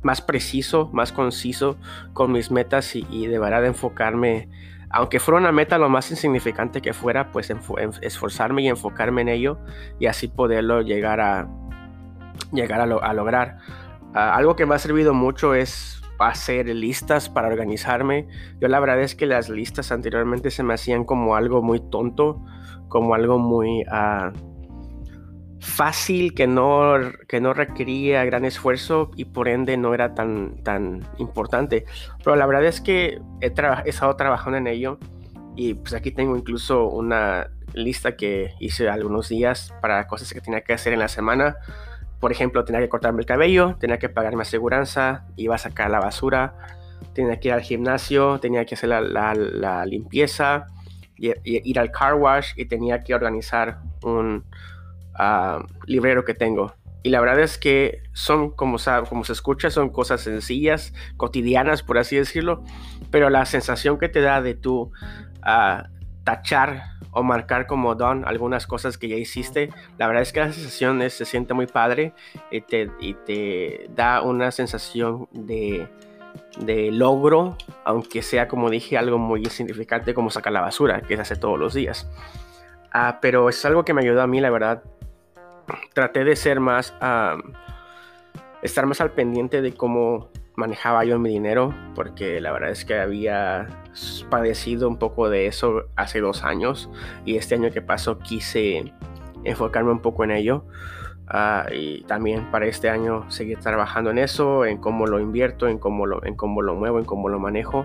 más 0.00 0.20
preciso, 0.20 0.88
más 0.92 1.10
conciso 1.10 1.76
con 2.12 2.30
mis 2.30 2.52
metas 2.52 2.94
y, 2.94 3.04
y 3.10 3.26
de 3.26 3.36
enfocarme 3.66 4.48
aunque 4.90 5.20
fuera 5.20 5.40
una 5.40 5.52
meta 5.52 5.78
lo 5.78 5.88
más 5.88 6.10
insignificante 6.10 6.80
que 6.80 6.92
fuera, 6.92 7.30
pues 7.30 7.52
esforzarme 8.00 8.62
y 8.62 8.68
enfocarme 8.68 9.22
en 9.22 9.28
ello 9.28 9.58
y 9.98 10.06
así 10.06 10.28
poderlo 10.28 10.80
llegar 10.80 11.20
a, 11.20 11.48
llegar 12.52 12.80
a, 12.80 13.12
lograr. 13.12 13.58
Ah, 14.20 14.34
algo 14.34 14.56
que 14.56 14.66
me 14.66 14.74
ha 14.74 14.80
servido 14.80 15.14
mucho 15.14 15.54
es 15.54 16.02
hacer 16.18 16.66
listas 16.66 17.28
para 17.28 17.46
organizarme. 17.46 18.26
Yo 18.60 18.66
la 18.66 18.80
verdad 18.80 19.00
es 19.00 19.14
que 19.14 19.26
las 19.26 19.48
listas 19.48 19.92
anteriormente 19.92 20.50
se 20.50 20.64
me 20.64 20.74
hacían 20.74 21.04
como 21.04 21.36
algo 21.36 21.62
muy 21.62 21.78
tonto, 21.78 22.44
como 22.88 23.14
algo 23.14 23.38
muy 23.38 23.84
ah, 23.88 24.32
fácil, 25.60 26.34
que 26.34 26.48
no, 26.48 26.94
que 27.28 27.40
no 27.40 27.54
requería 27.54 28.24
gran 28.24 28.44
esfuerzo 28.44 29.12
y 29.14 29.26
por 29.26 29.46
ende 29.46 29.76
no 29.76 29.94
era 29.94 30.14
tan, 30.14 30.64
tan 30.64 31.06
importante. 31.18 31.84
Pero 32.24 32.34
la 32.34 32.44
verdad 32.46 32.64
es 32.64 32.80
que 32.80 33.20
he, 33.40 33.52
he 33.84 33.88
estado 33.88 34.16
trabajando 34.16 34.58
en 34.58 34.66
ello 34.66 34.98
y 35.54 35.74
pues 35.74 35.94
aquí 35.94 36.10
tengo 36.10 36.36
incluso 36.36 36.88
una 36.88 37.50
lista 37.72 38.16
que 38.16 38.50
hice 38.58 38.88
algunos 38.88 39.28
días 39.28 39.72
para 39.80 40.08
cosas 40.08 40.32
que 40.32 40.40
tenía 40.40 40.62
que 40.62 40.72
hacer 40.72 40.92
en 40.92 40.98
la 40.98 41.08
semana. 41.08 41.54
Por 42.20 42.32
ejemplo, 42.32 42.64
tenía 42.64 42.80
que 42.80 42.88
cortarme 42.88 43.20
el 43.20 43.26
cabello, 43.26 43.76
tenía 43.78 43.98
que 43.98 44.08
pagar 44.08 44.34
mi 44.34 44.42
aseguranza, 44.42 45.26
iba 45.36 45.54
a 45.54 45.58
sacar 45.58 45.90
la 45.90 46.00
basura, 46.00 46.54
tenía 47.14 47.38
que 47.38 47.48
ir 47.48 47.54
al 47.54 47.60
gimnasio, 47.60 48.40
tenía 48.40 48.64
que 48.64 48.74
hacer 48.74 48.88
la, 48.88 49.86
limpieza, 49.86 50.66
y, 51.16 51.32
ir 51.44 51.78
al 51.78 51.90
car 51.90 52.14
wash 52.14 52.52
y 52.56 52.66
tenía 52.66 53.02
que 53.04 53.14
organizar 53.14 53.78
un 54.02 54.44
uh, 55.18 55.64
librero 55.86 56.24
que 56.24 56.34
tengo. 56.34 56.74
Y 57.02 57.10
la 57.10 57.20
verdad 57.20 57.40
es 57.40 57.58
que 57.58 58.02
son, 58.12 58.50
como, 58.50 58.78
se 58.78 58.92
escucha, 59.32 59.70
son 59.70 59.90
cosas 59.90 60.20
sencillas, 60.20 60.92
cotidianas, 61.16 61.82
por 61.82 61.98
así 61.98 62.16
decirlo, 62.16 62.64
pero 63.10 63.30
la 63.30 63.46
sensación 63.46 63.98
que 63.98 64.08
te 64.08 64.20
da 64.20 64.42
de 64.42 64.54
tú 64.54 64.90
uh, 65.46 65.97
tachar 66.28 66.82
o 67.12 67.22
marcar 67.22 67.66
como 67.66 67.94
don 67.94 68.28
algunas 68.28 68.66
cosas 68.66 68.98
que 68.98 69.08
ya 69.08 69.16
hiciste, 69.16 69.70
la 69.96 70.06
verdad 70.06 70.22
es 70.22 70.30
que 70.30 70.40
la 70.40 70.52
sensación 70.52 71.00
se 71.08 71.24
siente 71.24 71.54
muy 71.54 71.66
padre 71.66 72.12
y 72.50 72.60
te, 72.60 72.90
y 73.00 73.14
te 73.14 73.88
da 73.96 74.20
una 74.20 74.50
sensación 74.50 75.26
de, 75.32 75.88
de, 76.58 76.92
logro, 76.92 77.56
aunque 77.82 78.20
sea 78.20 78.46
como 78.46 78.68
dije 78.68 78.98
algo 78.98 79.16
muy 79.16 79.40
insignificante 79.40 80.12
como 80.12 80.28
sacar 80.28 80.52
la 80.52 80.60
basura, 80.60 81.00
que 81.00 81.16
se 81.16 81.22
hace 81.22 81.36
todos 81.36 81.58
los 81.58 81.72
días. 81.72 82.06
Ah, 82.92 83.20
pero 83.22 83.48
es 83.48 83.64
algo 83.64 83.86
que 83.86 83.94
me 83.94 84.02
ayudó 84.02 84.20
a 84.20 84.26
mí, 84.26 84.38
la 84.42 84.50
verdad. 84.50 84.82
Traté 85.94 86.24
de 86.24 86.36
ser 86.36 86.60
más, 86.60 86.94
estar 88.60 88.84
más 88.84 89.00
al 89.00 89.12
pendiente 89.12 89.62
de 89.62 89.72
cómo 89.72 90.28
manejaba 90.56 91.06
yo 91.06 91.18
mi 91.18 91.30
dinero, 91.30 91.74
porque 91.94 92.38
la 92.38 92.52
verdad 92.52 92.68
es 92.68 92.84
que 92.84 92.98
había 92.98 93.66
padecido 94.30 94.88
un 94.88 94.98
poco 94.98 95.28
de 95.28 95.46
eso 95.46 95.84
hace 95.96 96.20
dos 96.20 96.44
años 96.44 96.88
y 97.24 97.36
este 97.36 97.54
año 97.54 97.70
que 97.70 97.82
pasó 97.82 98.18
quise 98.18 98.92
enfocarme 99.44 99.90
un 99.90 100.00
poco 100.00 100.24
en 100.24 100.32
ello. 100.32 100.64
Ah, 101.30 101.66
y 101.70 102.02
también 102.04 102.50
para 102.50 102.66
este 102.66 102.88
año 102.88 103.30
seguir 103.30 103.58
trabajando 103.58 104.10
en 104.10 104.18
eso, 104.18 104.64
en 104.64 104.78
cómo 104.78 105.06
lo 105.06 105.20
invierto, 105.20 105.68
en 105.68 105.78
cómo 105.78 106.06
lo, 106.06 106.24
en 106.24 106.34
cómo 106.36 106.62
lo 106.62 106.74
muevo, 106.74 106.98
en 106.98 107.04
cómo 107.04 107.28
lo 107.28 107.38
manejo, 107.38 107.84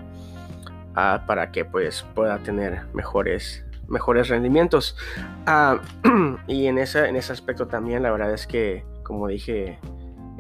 ah, 0.96 1.24
para 1.28 1.52
que 1.52 1.66
pues 1.66 2.06
pueda 2.16 2.38
tener 2.40 2.86
mejores, 2.94 3.66
mejores 3.90 4.30
rendimientos. 4.30 4.96
Ah, 5.46 5.82
y 6.48 6.68
en 6.68 6.78
ese, 6.78 7.10
en 7.10 7.18
ese 7.18 7.34
aspecto 7.34 7.68
también 7.68 8.02
la 8.02 8.12
verdad 8.12 8.34
es 8.34 8.48
que, 8.48 8.86
como 9.04 9.28
dije 9.28 9.78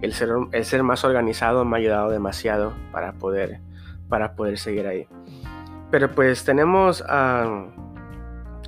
el 0.02 0.14
ser, 0.14 0.30
el 0.52 0.66
ser 0.66 0.84
más 0.84 1.04
organizado 1.04 1.66
me 1.66 1.78
ha 1.78 1.80
ayudado 1.80 2.10
demasiado 2.10 2.74
para 2.92 3.14
poder, 3.14 3.60
para 4.10 4.36
poder 4.36 4.58
seguir 4.58 4.88
ahí. 4.88 5.08
Pero 5.94 6.10
pues 6.10 6.44
tenemos 6.44 7.06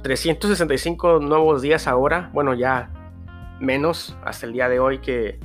365 0.03 1.19
nuevos 1.21 1.63
días 1.63 1.87
ahora, 1.87 2.29
bueno 2.33 2.53
ya 2.53 2.91
menos 3.59 4.15
hasta 4.23 4.45
el 4.45 4.53
día 4.53 4.69
de 4.69 4.79
hoy 4.79 4.99
que... 4.99 5.39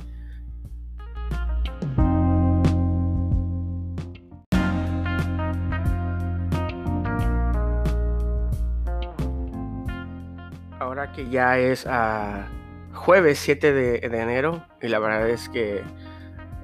Ahora 10.79 11.11
que 11.13 11.29
ya 11.31 11.57
es 11.57 11.87
a 11.87 12.47
jueves 12.93 13.39
7 13.39 13.73
de, 13.73 13.95
enero 14.05 14.63
y 14.83 14.87
la 14.87 14.99
verdad 14.99 15.27
es 15.27 15.49
que 15.49 15.81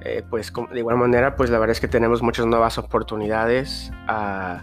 eh, 0.02 0.22
pues 0.30 0.52
de 0.70 0.78
igual 0.78 0.96
manera 0.96 1.34
pues 1.34 1.50
la 1.50 1.58
verdad 1.58 1.72
es 1.72 1.80
que 1.80 1.88
tenemos 1.88 2.22
muchas 2.22 2.46
nuevas 2.46 2.78
oportunidades 2.78 3.90
ah, 4.06 4.62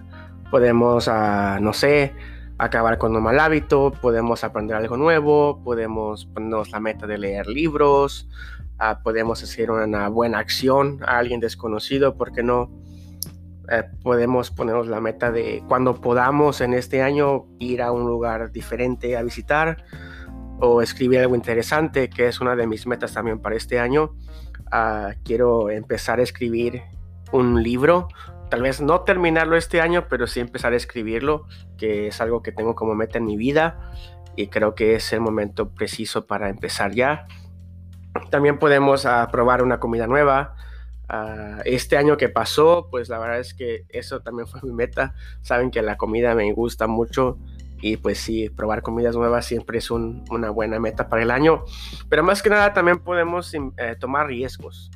podemos 0.55 1.09
ah, 1.09 1.59
no 1.59 1.73
sé 1.73 2.13
acabar 2.57 2.97
con 2.97 3.13
un 3.13 3.21
mal 3.21 3.41
hábito 3.41 3.91
podemos 3.91 4.45
aprender 4.45 4.77
algo 4.77 4.95
nuevo 4.95 5.61
podemos 5.65 6.27
ponernos 6.27 6.71
la 6.71 6.79
meta 6.79 7.05
de 7.07 7.17
leer 7.17 7.47
libros 7.47 8.29
ah, 8.79 9.01
podemos 9.03 9.43
hacer 9.43 9.69
una 9.69 10.07
buena 10.07 10.39
acción 10.39 11.01
a 11.05 11.17
alguien 11.17 11.41
desconocido 11.41 12.15
porque 12.15 12.41
no 12.41 12.71
eh, 13.69 13.83
podemos 14.01 14.49
ponernos 14.49 14.87
la 14.87 15.01
meta 15.01 15.29
de 15.29 15.61
cuando 15.67 15.99
podamos 15.99 16.61
en 16.61 16.73
este 16.73 17.01
año 17.01 17.47
ir 17.59 17.81
a 17.81 17.91
un 17.91 18.05
lugar 18.05 18.53
diferente 18.53 19.17
a 19.17 19.23
visitar 19.23 19.83
o 20.61 20.81
escribir 20.81 21.19
algo 21.19 21.35
interesante, 21.35 22.09
que 22.09 22.29
es 22.29 22.39
una 22.39 22.55
de 22.55 22.65
mis 22.65 22.87
metas 22.87 23.11
también 23.11 23.39
para 23.39 23.57
este 23.57 23.77
año. 23.77 24.15
Ah, 24.71 25.15
quiero 25.25 25.69
empezar 25.69 26.19
a 26.19 26.23
escribir 26.23 26.81
un 27.33 27.61
libro, 27.61 28.07
tal 28.55 28.61
vez 28.61 28.79
no 28.79 29.01
terminarlo 29.01 29.57
este 29.57 29.81
año, 29.81 30.07
pero 30.07 30.27
sí 30.27 30.39
empezar 30.39 30.71
a 30.71 30.77
escribirlo, 30.77 31.45
que 31.77 32.07
es 32.07 32.21
algo 32.21 32.41
que 32.41 32.53
tengo 32.53 32.73
como 32.73 32.95
meta 32.95 33.17
en 33.17 33.25
mi 33.25 33.35
vida 33.35 33.91
y 34.37 34.47
creo 34.47 34.75
que 34.75 34.95
es 34.95 35.11
el 35.11 35.19
momento 35.19 35.71
preciso 35.71 36.25
para 36.25 36.47
empezar 36.47 36.93
ya. 36.93 37.27
También 38.29 38.57
podemos 38.57 39.03
uh, 39.03 39.29
probar 39.29 39.61
una 39.61 39.81
comida 39.81 40.07
nueva. 40.07 40.55
Ah, 41.09 41.59
este 41.65 41.97
año 41.97 42.15
que 42.15 42.29
pasó, 42.29 42.87
pues 42.89 43.09
la 43.09 43.19
verdad 43.19 43.41
es 43.41 43.53
que 43.53 43.87
eso 43.89 44.21
también 44.21 44.47
fue 44.47 44.61
mi 44.63 44.71
meta. 44.71 45.15
Saben 45.41 45.69
que 45.69 45.81
la 45.81 45.97
comida 45.97 46.33
me 46.33 46.49
gusta 46.53 46.87
mucho 46.87 47.37
y 47.81 47.97
pues 47.97 48.19
sí, 48.19 48.49
probar 48.49 48.83
comidas 48.83 49.17
nuevas 49.17 49.45
siempre 49.45 49.79
es 49.79 49.91
una 49.91 50.49
buena 50.49 50.79
meta 50.79 51.09
para 51.09 51.23
el 51.23 51.31
año. 51.31 51.65
Pero 52.07 52.23
más 52.23 52.41
que 52.41 52.49
nada 52.49 52.71
también 52.71 52.99
podemos 52.99 53.53
eh, 53.53 53.97
tomar 53.99 54.27
riesgos. 54.27 54.91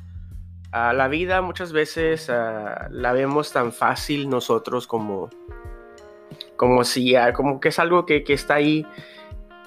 A 0.72 0.92
la 0.92 1.08
vida 1.08 1.42
muchas 1.42 1.72
veces 1.72 2.28
la 2.28 3.12
vemos 3.12 3.52
tan 3.52 3.72
fácil 3.72 4.28
nosotros 4.28 4.86
como, 4.86 5.30
como 6.56 6.84
si 6.84 7.14
como 7.34 7.60
que 7.60 7.70
es 7.70 7.78
algo 7.78 8.06
que, 8.06 8.22
que, 8.22 8.34
está 8.34 8.54
ahí, 8.54 8.86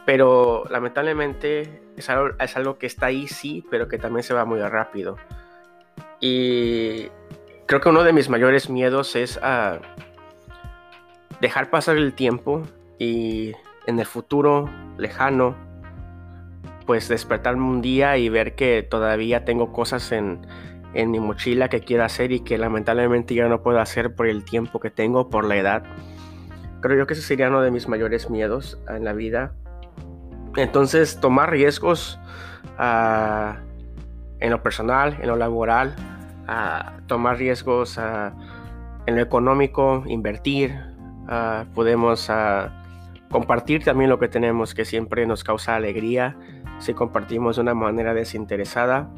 pero 0.06 0.64
lamentablemente 0.70 1.82
es 1.98 2.10
algo, 2.10 2.36
es 2.40 2.56
algo 2.56 2.78
que 2.78 2.88
está 2.88 3.08
ahí 3.08 3.28
sí, 3.28 3.66
pero 3.70 3.88
que 3.88 3.98
también 3.98 4.24
se 4.24 4.34
va 4.34 4.46
muy 4.46 4.60
rápido. 4.62 5.18
Y 6.20 7.10
creo 7.66 7.82
que 7.82 7.90
uno 7.90 8.04
de 8.04 8.14
mis 8.14 8.30
mayores 8.30 8.70
miedos 8.70 9.16
es 9.18 9.40
dejar 11.42 11.70
pasar 11.70 11.98
el 11.98 12.14
tiempo 12.14 12.64
y 12.98 13.54
en 13.88 14.00
el 14.00 14.06
futuro 14.06 14.70
lejano, 14.98 15.56
pues 16.86 17.10
despertarme 17.10 17.66
un 17.66 17.82
día 17.82 18.18
y 18.18 18.30
ver 18.30 18.56
que 18.56 18.84
todavía 18.84 19.44
tengo 19.44 19.74
cosas 19.74 20.14
en, 20.14 20.46
en 20.94 21.12
mi 21.12 21.20
mochila 21.20 21.70
que 21.70 21.82
quiero 21.82 22.04
hacer 22.04 22.32
y 22.32 22.42
que 22.42 22.58
lamentablemente 22.58 23.34
ya 23.34 23.48
no 23.48 23.62
puedo 23.62 23.80
hacer 23.80 24.16
por 24.16 24.28
el 24.28 24.44
tiempo 24.44 24.80
que 24.80 24.90
tengo, 24.90 25.30
por 25.30 25.46
la 25.46 25.56
edad. 25.56 25.84
Creo 26.82 26.98
yo 26.98 27.08
que 27.08 27.14
ese 27.14 27.24
sería 27.24 27.48
uno 27.48 27.62
de 27.62 27.72
mis 27.72 27.88
mayores 27.88 28.30
miedos 28.30 28.80
en 28.88 29.06
la 29.06 29.14
vida. 29.14 29.54
Entonces, 30.56 31.20
tomar 31.20 31.50
riesgos 31.50 32.20
uh, 32.78 33.54
en 34.40 34.52
lo 34.52 34.62
personal, 34.62 35.18
en 35.22 35.28
lo 35.28 35.36
laboral, 35.36 35.96
uh, 36.48 37.02
tomar 37.08 37.38
riesgos 37.38 37.98
uh, 37.98 38.32
en 39.06 39.16
lo 39.16 39.22
económico, 39.22 40.04
invertir, 40.08 40.78
podemos 41.74 42.30
compartir 43.32 43.84
también 43.84 44.10
lo 44.10 44.20
que 44.20 44.28
tenemos 44.28 44.74
que 44.74 44.84
siempre 44.84 45.26
nos 45.26 45.44
causa 45.44 45.76
alegría 45.76 46.36
si 46.80 46.94
compartimos 46.94 47.56
de 47.56 47.62
una 47.62 47.74
manera 47.74 48.14
desinteresada 48.14 49.10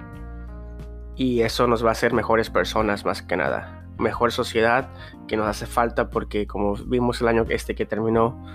y 1.15 1.41
eso 1.41 1.67
nos 1.67 1.83
va 1.83 1.89
a 1.89 1.91
hacer 1.93 2.13
mejores 2.13 2.49
personas 2.49 3.05
más 3.05 3.21
que 3.21 3.37
nada. 3.37 3.85
Mejor 3.97 4.31
sociedad 4.31 4.89
que 5.27 5.37
nos 5.37 5.47
hace 5.47 5.65
falta 5.65 6.09
porque 6.09 6.47
como 6.47 6.75
vimos 6.75 7.21
el 7.21 7.27
año 7.27 7.45
este 7.49 7.75
que 7.75 7.85
terminó 7.85 8.45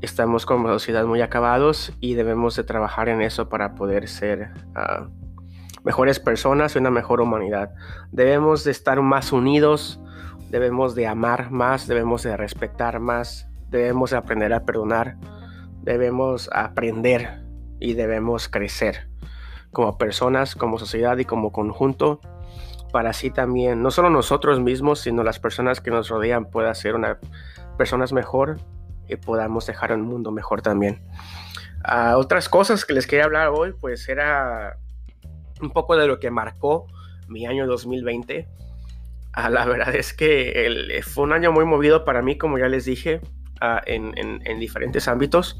estamos 0.00 0.46
como 0.46 0.68
sociedad 0.68 1.04
muy 1.06 1.20
acabados 1.22 1.92
y 1.98 2.14
debemos 2.14 2.54
de 2.54 2.62
trabajar 2.62 3.08
en 3.08 3.20
eso 3.20 3.48
para 3.48 3.74
poder 3.74 4.08
ser 4.08 4.52
ah, 4.76 5.08
mejores 5.82 6.20
personas 6.20 6.76
y 6.76 6.78
una 6.78 6.90
mejor 6.90 7.20
humanidad. 7.20 7.74
Debemos 8.12 8.62
de 8.62 8.70
estar 8.70 9.00
más 9.02 9.32
unidos 9.32 10.00
debemos 10.50 10.94
de 10.94 11.06
amar 11.06 11.50
más 11.50 11.86
debemos 11.86 12.22
de 12.22 12.36
respetar 12.36 13.00
más 13.00 13.48
debemos 13.70 14.12
aprender 14.12 14.52
a 14.52 14.64
perdonar, 14.64 15.16
debemos 15.82 16.48
aprender 16.52 17.44
y 17.80 17.94
debemos 17.94 18.48
crecer 18.48 19.08
como 19.72 19.98
personas, 19.98 20.54
como 20.54 20.78
sociedad 20.78 21.18
y 21.18 21.24
como 21.24 21.52
conjunto, 21.52 22.20
para 22.92 23.10
así 23.10 23.30
también, 23.30 23.82
no 23.82 23.90
solo 23.90 24.10
nosotros 24.10 24.60
mismos, 24.60 25.00
sino 25.00 25.22
las 25.22 25.38
personas 25.38 25.80
que 25.80 25.90
nos 25.90 26.08
rodean 26.08 26.46
puedan 26.46 26.74
ser 26.74 26.94
una, 26.94 27.18
personas 27.76 28.12
mejor 28.12 28.58
y 29.08 29.16
podamos 29.16 29.66
dejar 29.66 29.92
un 29.92 30.02
mundo 30.02 30.30
mejor 30.30 30.62
también. 30.62 31.02
Ah, 31.84 32.16
otras 32.16 32.48
cosas 32.48 32.84
que 32.84 32.92
les 32.92 33.06
quería 33.06 33.24
hablar 33.24 33.48
hoy, 33.48 33.72
pues 33.72 34.08
era 34.08 34.78
un 35.60 35.70
poco 35.70 35.96
de 35.96 36.06
lo 36.06 36.18
que 36.18 36.30
marcó 36.30 36.86
mi 37.28 37.46
año 37.46 37.66
2020. 37.66 38.48
Ah, 39.32 39.50
la 39.50 39.64
verdad 39.64 39.94
es 39.94 40.12
que 40.12 41.00
fue 41.04 41.24
un 41.24 41.32
año 41.32 41.52
muy 41.52 41.64
movido 41.64 42.04
para 42.04 42.22
mí, 42.22 42.36
como 42.36 42.58
ya 42.58 42.68
les 42.68 42.84
dije, 42.84 43.20
ah, 43.60 43.80
en, 43.86 44.12
en, 44.16 44.58
diferentes 44.58 45.08
ámbitos. 45.08 45.58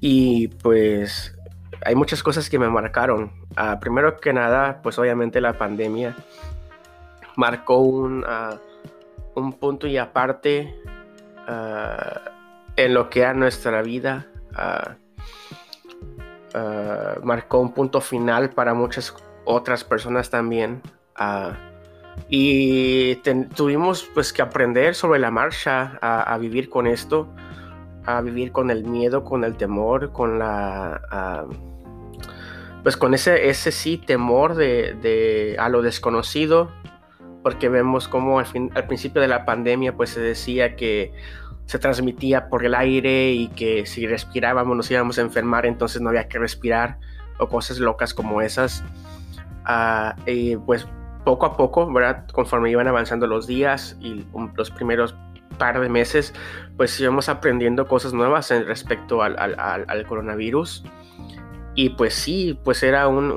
Y 0.00 0.48
pues 0.48 1.36
hay 1.84 1.94
muchas 1.94 2.22
cosas 2.22 2.48
que 2.50 2.58
me 2.58 2.68
marcaron. 2.68 3.32
Ah, 3.56 3.78
primero 3.80 4.16
que 4.18 4.32
nada, 4.32 4.80
pues 4.82 4.98
obviamente 4.98 5.40
la 5.40 5.54
pandemia 5.54 6.16
marcó 7.36 7.78
un, 7.78 8.24
un 9.34 9.52
punto 9.54 9.86
y 9.86 9.96
aparte 9.96 10.74
en 12.76 12.94
lo 12.94 13.10
que 13.10 13.20
era 13.20 13.34
nuestra 13.34 13.82
vida. 13.82 14.26
marcó 17.22 17.58
un 17.60 17.72
punto 17.72 18.00
final 18.00 18.50
para 18.50 18.74
muchas 18.74 19.14
otras 19.44 19.84
personas 19.84 20.30
también. 20.30 20.82
Y 22.28 23.16
tuvimos 23.54 24.08
pues 24.14 24.32
que 24.32 24.42
aprender 24.42 24.94
sobre 24.94 25.18
la 25.18 25.30
marcha 25.30 25.98
a, 26.00 26.36
vivir 26.38 26.68
con 26.68 26.86
esto, 26.86 27.28
a 28.06 28.20
vivir 28.20 28.52
con 28.52 28.70
el 28.70 28.84
miedo, 28.84 29.24
con 29.24 29.44
el 29.44 29.56
temor, 29.56 30.12
con 30.12 30.38
la... 30.38 31.46
pues 32.82 32.96
con 32.96 33.14
ese, 33.14 33.48
ese 33.48 33.72
sí 33.72 33.98
temor 33.98 34.54
de, 34.54 35.56
a 35.58 35.68
lo 35.68 35.82
desconocido, 35.82 36.70
porque 37.42 37.68
vemos 37.68 38.08
como 38.08 38.38
al, 38.38 38.86
principio 38.86 39.20
de 39.22 39.28
la 39.28 39.44
pandemia 39.44 39.96
pues 39.96 40.10
se 40.10 40.20
decía 40.20 40.76
que 40.76 41.12
se 41.66 41.78
transmitía 41.78 42.48
por 42.48 42.64
el 42.64 42.74
aire 42.74 43.32
y 43.32 43.48
que 43.48 43.86
si 43.86 44.06
respirábamos 44.06 44.76
nos 44.76 44.90
íbamos 44.90 45.18
a 45.18 45.22
enfermar, 45.22 45.66
entonces 45.66 46.02
no 46.02 46.08
había 46.08 46.28
que 46.28 46.38
respirar 46.38 46.98
o 47.38 47.48
cosas 47.48 47.78
locas 47.78 48.12
como 48.12 48.42
esas. 48.42 48.82
Uh, 49.68 50.28
y 50.28 50.56
pues 50.56 50.86
poco 51.24 51.46
a 51.46 51.56
poco, 51.56 51.90
¿verdad? 51.92 52.26
Conforme 52.32 52.70
iban 52.70 52.88
avanzando 52.88 53.26
los 53.26 53.46
días 53.46 53.96
y 54.00 54.26
los 54.56 54.70
primeros 54.70 55.14
par 55.60 55.80
de 55.80 55.88
meses, 55.88 56.34
pues 56.76 56.98
íbamos 56.98 57.28
aprendiendo 57.28 57.86
cosas 57.86 58.12
nuevas 58.12 58.50
en 58.50 58.66
respecto 58.66 59.22
al, 59.22 59.36
al, 59.38 60.06
coronavirus. 60.06 60.82
Y 61.76 61.90
pues 61.90 62.14
sí, 62.14 62.58
pues 62.64 62.82
era 62.82 63.06
un, 63.06 63.30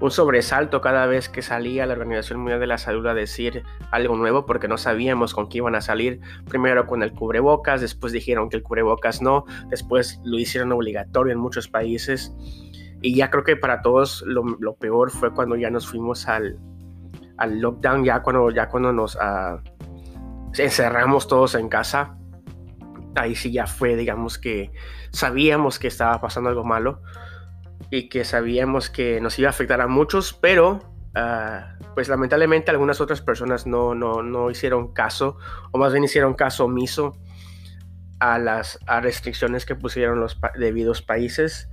un 0.00 0.10
sobresalto 0.10 0.80
cada 0.80 1.06
vez 1.06 1.28
que 1.28 1.42
salía 1.42 1.86
la 1.86 1.92
Organización 1.92 2.40
Mundial 2.40 2.60
de 2.60 2.66
la 2.66 2.78
Salud 2.78 3.06
a 3.06 3.14
decir 3.14 3.62
algo 3.90 4.16
nuevo 4.16 4.46
porque 4.46 4.68
no 4.68 4.78
sabíamos 4.78 5.34
con 5.34 5.48
qué 5.48 5.58
iban 5.58 5.74
a 5.74 5.80
salir. 5.80 6.20
Primero 6.48 6.86
con 6.86 7.02
el 7.02 7.12
cubrebocas, 7.12 7.80
después 7.80 8.12
dijeron 8.12 8.48
que 8.48 8.56
el 8.56 8.62
cubrebocas 8.62 9.22
no, 9.22 9.44
después 9.68 10.20
lo 10.24 10.38
hicieron 10.38 10.72
obligatorio 10.72 11.32
en 11.32 11.38
muchos 11.38 11.68
países. 11.68 12.34
Y 13.02 13.14
ya 13.14 13.30
creo 13.30 13.44
que 13.44 13.56
para 13.56 13.82
todos 13.82 14.24
lo, 14.26 14.74
peor 14.76 15.10
fue 15.10 15.32
cuando 15.32 15.56
ya 15.56 15.70
nos 15.70 15.86
fuimos 15.86 16.26
al, 16.26 16.58
al 17.36 17.60
lockdown, 17.60 18.04
ya 18.04 18.22
cuando, 18.22 18.50
ya 18.50 18.68
cuando 18.68 18.92
nos 18.92 19.16
uh, 19.16 19.60
encerramos 20.58 21.28
todos 21.28 21.54
en 21.54 21.68
casa. 21.68 22.16
Ahí 23.14 23.34
sí 23.34 23.52
ya 23.52 23.66
fue, 23.66 23.96
digamos 23.96 24.38
que 24.38 24.72
sabíamos 25.10 25.78
que 25.78 25.88
estaba 25.88 26.20
pasando 26.20 26.50
algo 26.50 26.64
malo 26.64 27.02
y 27.90 28.08
que 28.08 28.24
sabíamos 28.24 28.90
que 28.90 29.20
nos 29.20 29.38
iba 29.38 29.48
a 29.48 29.50
afectar 29.50 29.80
a 29.80 29.86
muchos, 29.86 30.32
pero 30.34 30.80
uh, 31.16 31.94
pues 31.94 32.08
lamentablemente 32.08 32.70
algunas 32.70 33.00
otras 33.00 33.22
personas 33.22 33.66
no, 33.66 33.94
no, 33.94 34.22
no, 34.22 34.50
hicieron 34.50 34.92
caso, 34.92 35.38
o 35.72 35.78
más 35.78 35.92
bien 35.92 36.04
hicieron 36.04 36.34
caso 36.34 36.64
omiso 36.66 37.16
a 38.18 38.38
las 38.38 38.78
restricciones 39.00 39.66
que 39.66 39.74
pusieron 39.74 40.20
los 40.20 40.38
debidos 40.58 41.02
países 41.02 41.70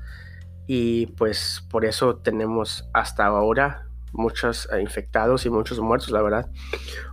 y 0.67 1.07
pues 1.17 1.65
por 1.69 1.85
eso 1.85 2.17
tenemos 2.17 2.89
hasta 2.93 3.25
ahora 3.25 3.87
muchos 4.13 4.69
eh, 4.71 4.81
infectados 4.81 5.45
y 5.45 5.49
muchos 5.49 5.79
muertos, 5.79 6.11
la 6.11 6.21
verdad. 6.21 6.49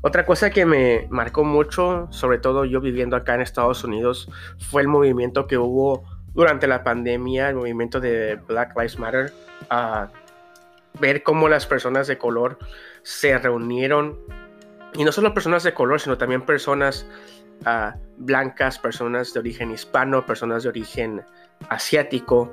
Otra 0.03 0.25
cosa 0.25 0.51
que 0.51 0.65
me 0.65 1.09
marcó 1.11 1.45
mucho, 1.45 2.07
sobre 2.11 2.39
todo 2.39 2.65
yo 2.65 2.81
viviendo 2.81 3.17
acá 3.17 3.35
en 3.35 3.41
Estados 3.41 3.83
Unidos, 3.83 4.29
fue 4.59 4.83
el 4.83 4.89
movimiento 4.89 5.47
que 5.47 5.59
hubo 5.59 6.05
durante 6.35 6.67
la 6.67 6.85
pandemia, 6.85 7.49
el 7.49 7.57
movimiento 7.57 8.01
de 8.01 8.37
Black 8.47 8.77
Lives 8.77 8.99
Matter, 8.99 9.33
a 9.69 10.09
ver 11.01 11.23
cómo 11.23 11.49
las 11.49 11.67
personas 11.67 12.07
de 12.07 12.19
color 12.19 12.59
se 13.03 13.37
reunieron, 13.39 14.19
y 14.95 15.05
no 15.05 15.13
solo 15.13 15.35
personas 15.35 15.63
de 15.63 15.73
color, 15.73 16.01
sino 16.01 16.19
también 16.19 16.43
personas 16.43 17.07
ah, 17.65 17.97
blancas, 18.19 18.79
personas 18.79 19.33
de 19.33 19.41
origen 19.41 19.71
hispano, 19.71 20.27
personas 20.27 20.63
de 20.63 20.69
origen 20.69 21.23
asiático, 21.69 22.53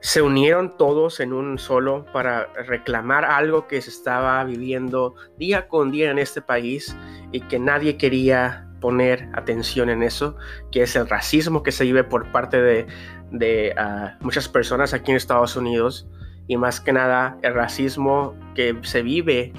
se 0.00 0.22
unieron 0.22 0.76
todos 0.76 1.20
en 1.20 1.32
un 1.32 1.58
solo 1.58 2.06
para 2.12 2.46
reclamar 2.66 3.24
algo 3.24 3.66
que 3.66 3.80
se 3.82 3.90
estaba 3.90 4.42
viviendo 4.44 5.14
día 5.36 5.68
con 5.68 5.90
día 5.90 6.10
en 6.10 6.18
este 6.18 6.40
país 6.40 6.96
y 7.32 7.40
que 7.42 7.58
nadie 7.58 7.98
quería 7.98 8.66
poner 8.80 9.28
atención 9.34 9.90
en 9.90 10.02
eso, 10.02 10.36
que 10.72 10.82
es 10.82 10.96
el 10.96 11.06
racismo 11.06 11.62
que 11.62 11.70
se 11.70 11.84
vive 11.84 12.02
por 12.02 12.32
parte 12.32 12.86
de, 13.30 13.74
ah, 13.76 14.16
muchas 14.20 14.48
personas 14.48 14.94
aquí 14.94 15.10
en 15.10 15.18
Estados 15.18 15.54
Unidos 15.54 16.08
y 16.46 16.56
más 16.56 16.80
que 16.80 16.92
nada 16.92 17.36
el 17.42 17.54
racismo 17.54 18.34
que 18.54 18.76
se 18.82 19.02
vive 19.02 19.52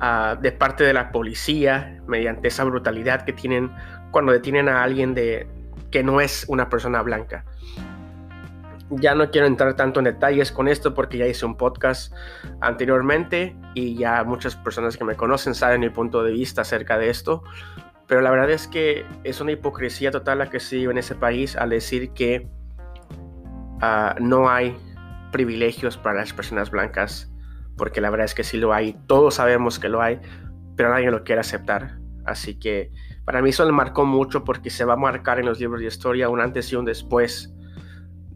ah, 0.00 0.36
de 0.40 0.52
parte 0.52 0.84
de 0.84 0.92
la 0.92 1.10
policía 1.10 1.98
mediante 2.06 2.48
esa 2.48 2.64
brutalidad 2.64 3.24
que 3.24 3.32
tienen 3.32 3.72
cuando 4.10 4.32
detienen 4.32 4.68
a 4.68 4.82
alguien 4.82 5.14
de, 5.14 5.48
que 5.90 6.02
no 6.02 6.20
es 6.20 6.44
una 6.48 6.68
persona 6.68 7.00
blanca. 7.02 7.44
Ya 8.90 9.14
no 9.14 9.30
quiero 9.30 9.46
entrar 9.46 9.74
tanto 9.74 10.00
en 10.00 10.04
detalles 10.04 10.52
con 10.52 10.68
esto 10.68 10.94
porque 10.94 11.18
ya 11.18 11.26
hice 11.26 11.44
un 11.44 11.56
podcast 11.56 12.14
anteriormente 12.60 13.56
y 13.74 13.96
ya 13.96 14.22
muchas 14.22 14.54
personas 14.54 14.96
que 14.96 15.04
me 15.04 15.16
conocen 15.16 15.54
saben 15.54 15.80
mi 15.80 15.90
punto 15.90 16.22
de 16.22 16.32
vista 16.32 16.62
acerca 16.62 16.96
de 16.96 17.10
esto. 17.10 17.42
Pero 18.06 18.20
la 18.20 18.30
verdad 18.30 18.50
es 18.50 18.68
que 18.68 19.04
es 19.24 19.40
una 19.40 19.52
hipocresía 19.52 20.10
total 20.12 20.38
la 20.38 20.50
que 20.50 20.60
se 20.60 20.76
vive 20.76 20.92
en 20.92 20.98
ese 20.98 21.16
país 21.16 21.56
al 21.56 21.70
decir 21.70 22.12
que 22.12 22.48
ah, 23.80 24.14
no 24.20 24.48
hay 24.48 24.76
privilegios 25.32 25.98
para 25.98 26.20
las 26.20 26.32
personas 26.32 26.70
blancas, 26.70 27.32
porque 27.76 28.00
la 28.00 28.10
verdad 28.10 28.26
es 28.26 28.34
que 28.34 28.44
sí 28.44 28.56
lo 28.56 28.72
hay, 28.72 28.96
todos 29.06 29.34
sabemos 29.34 29.80
que 29.80 29.88
lo 29.88 30.00
hay, 30.00 30.20
pero 30.76 30.90
nadie 30.90 31.10
lo 31.10 31.24
quiere 31.24 31.40
aceptar. 31.40 31.98
Así 32.24 32.58
que 32.58 32.92
para 33.24 33.42
mí 33.42 33.50
eso 33.50 33.66
me 33.66 33.72
marcó 33.72 34.04
mucho 34.04 34.44
porque 34.44 34.70
se 34.70 34.84
va 34.84 34.94
a 34.94 34.96
marcar 34.96 35.40
en 35.40 35.46
los 35.46 35.58
libros 35.58 35.80
de 35.80 35.88
historia 35.88 36.28
un 36.28 36.40
antes 36.40 36.72
y 36.72 36.76
un 36.76 36.84
después 36.84 37.55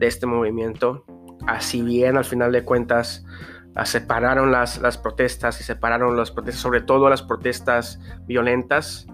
de 0.01 0.07
este 0.07 0.27
movimiento. 0.27 1.05
Así 1.47 1.83
bien, 1.83 2.17
al 2.17 2.25
final 2.25 2.51
de 2.51 2.65
cuentas, 2.65 3.25
ah, 3.77 3.87
separaron 3.87 4.51
las, 4.51 4.81
las 4.81 4.99
protestas 4.99 5.61
y 5.61 5.65
separaron 5.65 6.17
las 6.17 6.33
protestas, 6.33 6.61
sobre 6.61 6.81
todo 6.81 7.09
las 7.09 7.23
protestas 7.23 8.01
violentas. 8.27 9.07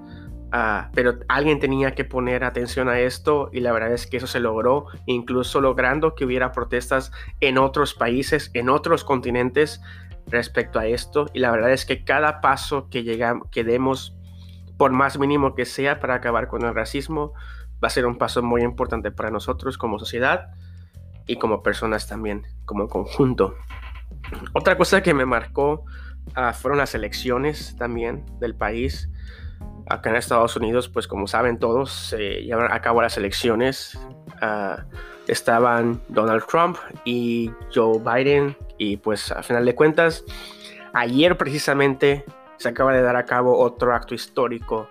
Ah, 0.52 0.90
pero 0.94 1.18
alguien 1.28 1.58
tenía 1.58 1.94
que 1.94 2.04
poner 2.04 2.44
atención 2.44 2.88
a 2.88 3.00
esto 3.00 3.50
y 3.52 3.60
la 3.60 3.72
verdad 3.72 3.92
es 3.92 4.06
que 4.06 4.16
eso 4.16 4.28
se 4.28 4.38
logró, 4.38 4.86
incluso 5.04 5.60
logrando 5.60 6.14
que 6.14 6.24
hubiera 6.24 6.52
protestas 6.52 7.10
en 7.40 7.58
otros 7.58 7.94
países, 7.94 8.52
en 8.54 8.70
otros 8.70 9.02
continentes 9.02 9.82
respecto 10.28 10.78
a 10.78 10.86
esto. 10.86 11.26
Y 11.34 11.40
la 11.40 11.50
verdad 11.50 11.72
es 11.72 11.84
que 11.84 12.04
cada 12.04 12.40
paso 12.40 12.88
que, 12.88 13.02
llegamos, 13.02 13.48
que 13.50 13.64
demos, 13.64 14.16
por 14.78 14.92
más 14.92 15.18
mínimo 15.18 15.56
que 15.56 15.64
sea, 15.64 15.98
para 15.98 16.14
acabar 16.14 16.46
con 16.46 16.64
el 16.64 16.74
racismo, 16.74 17.32
va 17.82 17.88
a 17.88 17.90
ser 17.90 18.06
un 18.06 18.16
paso 18.16 18.40
muy 18.40 18.62
importante 18.62 19.10
para 19.10 19.30
nosotros 19.30 19.76
como 19.78 19.98
sociedad 19.98 20.52
y 21.26 21.36
como 21.36 21.62
personas 21.62 22.06
también, 22.06 22.46
como 22.64 22.88
conjunto. 22.88 23.54
Otra 24.52 24.76
cosa 24.76 25.02
que 25.02 25.14
me 25.14 25.26
marcó 25.26 25.84
ah, 26.34 26.52
fueron 26.52 26.78
las 26.78 26.94
elecciones 26.94 27.76
también 27.76 28.24
del 28.40 28.54
país. 28.54 29.10
Acá 29.88 30.10
en 30.10 30.16
Estados 30.16 30.56
Unidos, 30.56 30.88
pues 30.88 31.06
como 31.06 31.26
saben 31.26 31.58
todos, 31.58 31.92
se 31.92 32.42
llevan 32.42 32.72
a 32.72 32.80
cabo 32.80 33.02
las 33.02 33.16
elecciones. 33.16 33.98
Ah, 34.40 34.84
estaban 35.28 36.00
Donald 36.08 36.44
Trump 36.46 36.76
y 37.04 37.50
Joe 37.74 37.98
Biden 37.98 38.56
y 38.78 38.96
pues 38.96 39.32
a 39.32 39.42
final 39.42 39.64
de 39.64 39.74
cuentas, 39.74 40.24
ayer 40.92 41.36
precisamente 41.36 42.24
se 42.58 42.68
acaba 42.68 42.92
de 42.92 43.02
dar 43.02 43.16
a 43.16 43.24
cabo 43.24 43.58
otro 43.58 43.94
acto 43.94 44.14
histórico 44.14 44.88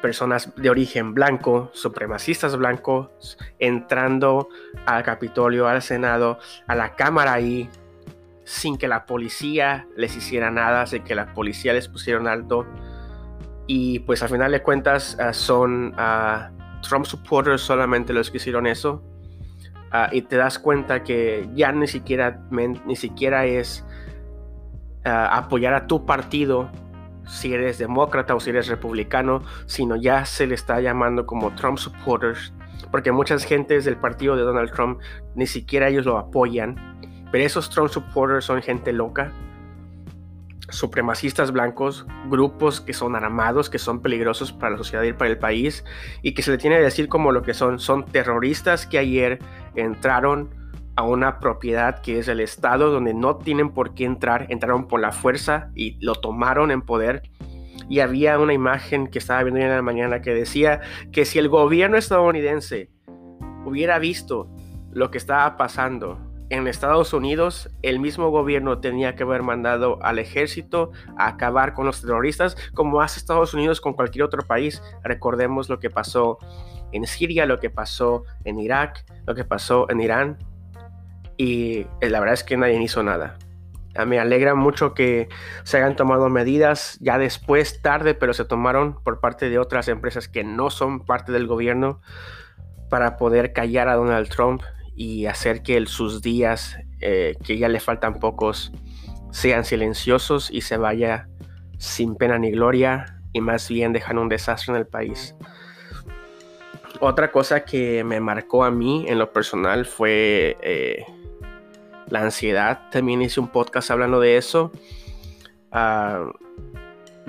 personas 0.00 0.52
de 0.56 0.70
origen 0.70 1.14
blanco, 1.14 1.70
supremacistas 1.72 2.56
blancos, 2.56 3.38
entrando 3.58 4.48
al 4.86 5.02
Capitolio, 5.02 5.68
al 5.68 5.82
Senado, 5.82 6.38
a 6.66 6.74
la 6.74 6.94
Cámara 6.94 7.34
ahí, 7.34 7.68
sin 8.44 8.78
que 8.78 8.88
la 8.88 9.06
policía 9.06 9.86
les 9.96 10.16
hiciera 10.16 10.50
nada, 10.50 10.86
sin 10.86 11.02
que 11.02 11.14
la 11.14 11.34
policía 11.34 11.72
les 11.72 11.88
pusiera 11.88 12.32
alto. 12.32 12.66
Y 13.66 14.00
pues 14.00 14.22
al 14.22 14.28
final 14.28 14.52
de 14.52 14.62
cuentas 14.62 15.16
eh, 15.20 15.34
son 15.34 15.94
uh, 15.94 16.80
Trump 16.80 17.04
supporters 17.04 17.60
solamente 17.60 18.12
los 18.12 18.30
que 18.30 18.38
hicieron 18.38 18.66
eso. 18.66 19.02
y 20.12 20.22
te 20.22 20.36
das 20.36 20.58
cuenta 20.58 21.02
que 21.02 21.48
ya 21.54 21.72
ni 21.72 21.86
siquiera, 21.86 22.42
ni 22.50 22.96
siquiera 22.96 23.46
es 23.46 23.82
apoyar 25.04 25.72
a 25.72 25.86
tu 25.86 26.04
partido 26.04 26.68
si 27.26 27.52
eres 27.52 27.78
demócrata 27.78 28.34
o 28.34 28.40
si 28.40 28.50
eres 28.50 28.68
republicano, 28.68 29.42
sino 29.66 29.96
ya 29.96 30.24
se 30.24 30.46
le 30.46 30.54
está 30.54 30.80
llamando 30.80 31.26
como 31.26 31.54
Trump 31.54 31.78
supporters, 31.78 32.52
porque 32.90 33.12
muchas 33.12 33.44
gentes 33.44 33.84
del 33.84 33.96
partido 33.96 34.36
de 34.36 34.42
Donald 34.42 34.72
Trump 34.72 35.00
ni 35.34 35.46
siquiera 35.46 35.88
ellos 35.88 36.06
lo 36.06 36.18
apoyan. 36.18 36.96
Pero 37.32 37.44
esos 37.44 37.68
Trump 37.70 37.90
supporters 37.90 38.44
son 38.44 38.62
gente 38.62 38.92
loca, 38.92 39.32
supremacistas 40.68 41.52
blancos, 41.52 42.06
grupos 42.28 42.80
que 42.80 42.92
son 42.92 43.16
armados, 43.16 43.70
que 43.70 43.78
son 43.78 44.00
peligrosos 44.00 44.52
para 44.52 44.72
la 44.72 44.78
sociedad 44.78 45.02
y 45.02 45.12
para 45.12 45.30
el 45.30 45.38
país, 45.38 45.84
y 46.22 46.34
que 46.34 46.42
se 46.42 46.50
le 46.50 46.58
tiene 46.58 46.76
que 46.76 46.82
decir 46.82 47.08
como 47.08 47.32
lo 47.32 47.42
que 47.42 47.54
son. 47.54 47.78
Son 47.78 48.04
terroristas 48.06 48.86
que 48.86 48.98
ayer 48.98 49.38
entraron 49.74 50.54
a 50.96 51.02
una 51.02 51.38
propiedad 51.38 52.00
que 52.00 52.18
es 52.18 52.28
el 52.28 52.40
Estado, 52.40 52.90
donde 52.90 53.14
no 53.14 53.36
tienen 53.36 53.70
por 53.70 53.94
qué 53.94 54.04
entrar, 54.04 54.46
entraron 54.48 54.88
por 54.88 55.00
la 55.00 55.12
fuerza 55.12 55.70
y 55.74 55.98
lo 56.04 56.14
tomaron 56.14 56.70
en 56.70 56.82
poder. 56.82 57.22
Y 57.88 58.00
había 58.00 58.38
una 58.38 58.54
imagen 58.54 59.06
que 59.06 59.18
estaba 59.18 59.42
viendo 59.42 59.60
en 59.60 59.68
la 59.68 59.82
mañana 59.82 60.22
que 60.22 60.34
decía 60.34 60.80
que 61.12 61.24
si 61.24 61.38
el 61.38 61.48
gobierno 61.48 61.96
estadounidense 61.96 62.90
hubiera 63.64 63.98
visto 63.98 64.48
lo 64.90 65.10
que 65.10 65.18
estaba 65.18 65.56
pasando 65.56 66.18
en 66.48 66.66
Estados 66.68 67.12
Unidos, 67.12 67.68
el 67.82 67.98
mismo 67.98 68.30
gobierno 68.30 68.78
tenía 68.78 69.16
que 69.16 69.24
haber 69.24 69.42
mandado 69.42 69.98
al 70.02 70.18
ejército 70.18 70.92
a 71.18 71.28
acabar 71.28 71.74
con 71.74 71.86
los 71.86 72.00
terroristas, 72.00 72.56
como 72.72 73.00
hace 73.00 73.18
Estados 73.18 73.52
Unidos 73.52 73.80
con 73.80 73.94
cualquier 73.94 74.24
otro 74.24 74.42
país. 74.42 74.82
Recordemos 75.02 75.68
lo 75.68 75.80
que 75.80 75.90
pasó 75.90 76.38
en 76.92 77.06
Siria, 77.06 77.46
lo 77.46 77.58
que 77.58 77.68
pasó 77.68 78.24
en 78.44 78.60
Irak, 78.60 79.04
lo 79.26 79.34
que 79.34 79.44
pasó 79.44 79.90
en 79.90 80.00
Irán. 80.00 80.38
Y 81.36 81.86
eh, 82.00 82.10
la 82.10 82.20
verdad 82.20 82.34
es 82.34 82.44
que 82.44 82.56
nadie 82.56 82.80
hizo 82.82 83.02
nada. 83.02 83.38
Me 84.06 84.18
alegra 84.18 84.54
mucho 84.54 84.92
que 84.92 85.28
se 85.64 85.78
hayan 85.78 85.96
tomado 85.96 86.28
medidas 86.28 86.98
ya 87.00 87.16
después, 87.18 87.80
tarde, 87.80 88.14
pero 88.14 88.34
se 88.34 88.44
tomaron 88.44 89.02
por 89.02 89.20
parte 89.20 89.48
de 89.48 89.58
otras 89.58 89.88
empresas 89.88 90.28
que 90.28 90.44
no 90.44 90.68
son 90.68 91.00
parte 91.00 91.32
del 91.32 91.46
gobierno 91.46 92.02
para 92.90 93.16
poder 93.16 93.54
callar 93.54 93.88
a 93.88 93.94
Donald 93.94 94.28
Trump 94.28 94.62
y 94.94 95.26
hacer 95.26 95.62
que 95.62 95.84
sus 95.86 96.20
días, 96.20 96.76
eh, 97.00 97.34
que 97.44 97.56
ya 97.56 97.68
le 97.68 97.80
faltan 97.80 98.18
pocos, 98.20 98.72
sean 99.30 99.64
silenciosos 99.64 100.50
y 100.50 100.60
se 100.60 100.76
vaya 100.76 101.28
sin 101.78 102.16
pena 102.16 102.38
ni 102.38 102.50
gloria 102.50 103.20
y 103.32 103.40
más 103.40 103.68
bien 103.68 103.92
dejan 103.92 104.18
un 104.18 104.28
desastre 104.28 104.72
en 104.72 104.78
el 104.78 104.86
país. 104.86 105.34
Otra 107.00 107.30
cosa 107.30 107.64
que 107.64 108.02
me 108.04 108.20
marcó 108.20 108.64
a 108.64 108.70
mí 108.70 109.04
en 109.08 109.18
lo 109.18 109.32
personal 109.32 109.84
fue 109.84 110.56
eh, 110.62 111.04
la 112.08 112.22
ansiedad. 112.22 112.88
También 112.90 113.22
hice 113.22 113.40
un 113.40 113.48
podcast 113.48 113.90
hablando 113.90 114.20
de 114.20 114.36
eso. 114.36 114.70
Uh, 115.72 116.32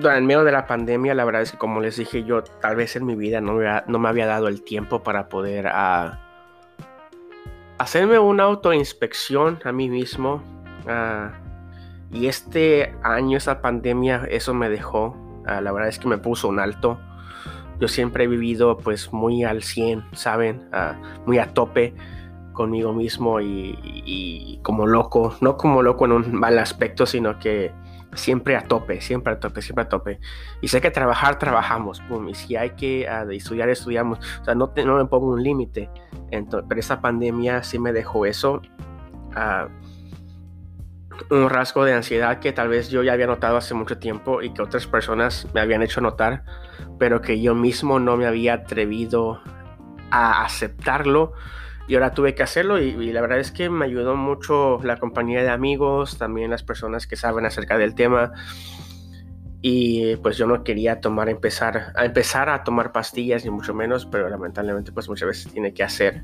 en 0.06 0.26
medio 0.26 0.44
de 0.44 0.52
la 0.52 0.66
pandemia, 0.66 1.14
la 1.14 1.24
verdad 1.24 1.42
es 1.42 1.52
que 1.52 1.58
como 1.58 1.80
les 1.80 1.96
dije 1.96 2.22
yo, 2.22 2.42
tal 2.42 2.76
vez 2.76 2.94
en 2.94 3.04
mi 3.04 3.16
vida 3.16 3.40
no 3.40 3.54
me, 3.54 4.08
había 4.08 4.26
dado 4.26 4.46
el 4.46 4.62
tiempo 4.62 5.02
para 5.02 5.28
poder 5.28 5.66
ah, 5.66 6.20
hacerme 7.78 8.18
una 8.20 8.44
autoinspección 8.44 9.58
a 9.64 9.72
mí 9.72 9.88
mismo. 9.88 10.42
Ah, 10.86 11.32
y 12.12 12.26
este 12.26 12.94
año, 13.02 13.36
esa 13.36 13.60
pandemia, 13.60 14.26
eso 14.30 14.54
me 14.54 14.70
dejó. 14.70 15.16
La 15.44 15.72
verdad 15.72 15.88
es 15.88 15.98
que 15.98 16.08
me 16.08 16.18
puso 16.18 16.48
un 16.48 16.60
alto. 16.60 16.98
Yo 17.80 17.88
siempre 17.88 18.24
he 18.24 18.26
vivido 18.26 18.76
pues 18.76 19.12
muy 19.12 19.44
al 19.44 19.62
100, 19.62 20.04
¿saben? 20.12 20.68
Muy 21.26 21.38
a 21.38 21.52
tope 21.54 21.94
conmigo 22.58 22.92
mismo 22.92 23.40
y, 23.40 24.58
como 24.64 24.84
loco. 24.84 25.36
No 25.40 25.56
como 25.56 25.80
loco 25.80 26.06
en 26.06 26.12
un 26.12 26.32
mal 26.32 26.58
aspecto, 26.58 27.06
sino 27.06 27.38
que 27.38 27.72
siempre 28.14 28.56
a 28.56 28.62
tope, 28.62 29.00
siempre 29.00 29.34
a 29.34 29.38
tope, 29.38 29.62
siempre 29.62 29.84
a 29.84 29.88
tope. 29.88 30.18
Y 30.60 30.66
sé 30.66 30.80
que 30.80 30.90
trabajar, 30.90 31.38
trabajamos, 31.38 32.02
y 32.28 32.34
si 32.34 32.56
hay 32.56 32.70
que 32.70 33.08
estudiar, 33.30 33.68
estudiamos. 33.68 34.18
O 34.40 34.44
sea, 34.44 34.56
no, 34.56 34.72
no 34.84 34.96
me 34.96 35.04
pongo 35.04 35.28
un 35.28 35.42
límite. 35.42 35.88
Pero 36.30 36.80
esa 36.80 37.00
pandemia 37.00 37.62
sí 37.62 37.78
me 37.78 37.92
dejó 37.92 38.26
eso. 38.26 38.60
Ah, 39.36 39.68
un 41.30 41.48
rasgo 41.48 41.84
de 41.84 41.94
ansiedad 41.94 42.40
que 42.40 42.52
tal 42.52 42.68
vez 42.68 42.90
yo 42.90 43.04
ya 43.04 43.12
había 43.12 43.26
notado 43.26 43.56
hace 43.56 43.74
mucho 43.74 43.98
tiempo 43.98 44.42
y 44.42 44.52
que 44.52 44.62
otras 44.62 44.86
personas 44.86 45.46
me 45.54 45.60
habían 45.60 45.82
hecho 45.82 46.00
notar, 46.00 46.42
pero 46.98 47.20
que 47.20 47.40
yo 47.40 47.54
mismo 47.54 48.00
no 48.00 48.16
me 48.16 48.26
había 48.26 48.54
atrevido 48.54 49.40
a 50.10 50.44
aceptarlo 50.44 51.34
y 51.88 51.94
ahora 51.94 52.12
tuve 52.12 52.34
que 52.34 52.42
hacerlo 52.42 52.78
y, 52.78 53.12
la 53.12 53.22
verdad 53.22 53.38
es 53.38 53.50
que 53.50 53.70
me 53.70 53.86
ayudó 53.86 54.14
mucho 54.14 54.78
la 54.84 54.98
compañía 54.98 55.42
de 55.42 55.48
amigos, 55.48 56.18
también 56.18 56.50
las 56.50 56.62
personas 56.62 57.06
que 57.06 57.16
saben 57.16 57.46
acerca 57.46 57.78
del 57.78 57.94
tema. 57.94 58.32
Y 59.62 60.14
pues 60.16 60.36
yo 60.36 60.46
no 60.46 60.62
quería 60.62 61.00
tomar 61.00 61.30
empezar 61.30 61.92
a 61.96 62.04
empezar 62.04 62.48
a 62.50 62.62
tomar 62.62 62.92
pastillas 62.92 63.44
ni 63.44 63.50
mucho 63.50 63.74
menos 63.74 64.06
pero 64.06 64.28
lamentablemente 64.28 64.92
pues 64.92 65.08
muchas 65.08 65.28
veces 65.28 65.52
tiene 65.52 65.74
que 65.74 65.82
hacer. 65.82 66.22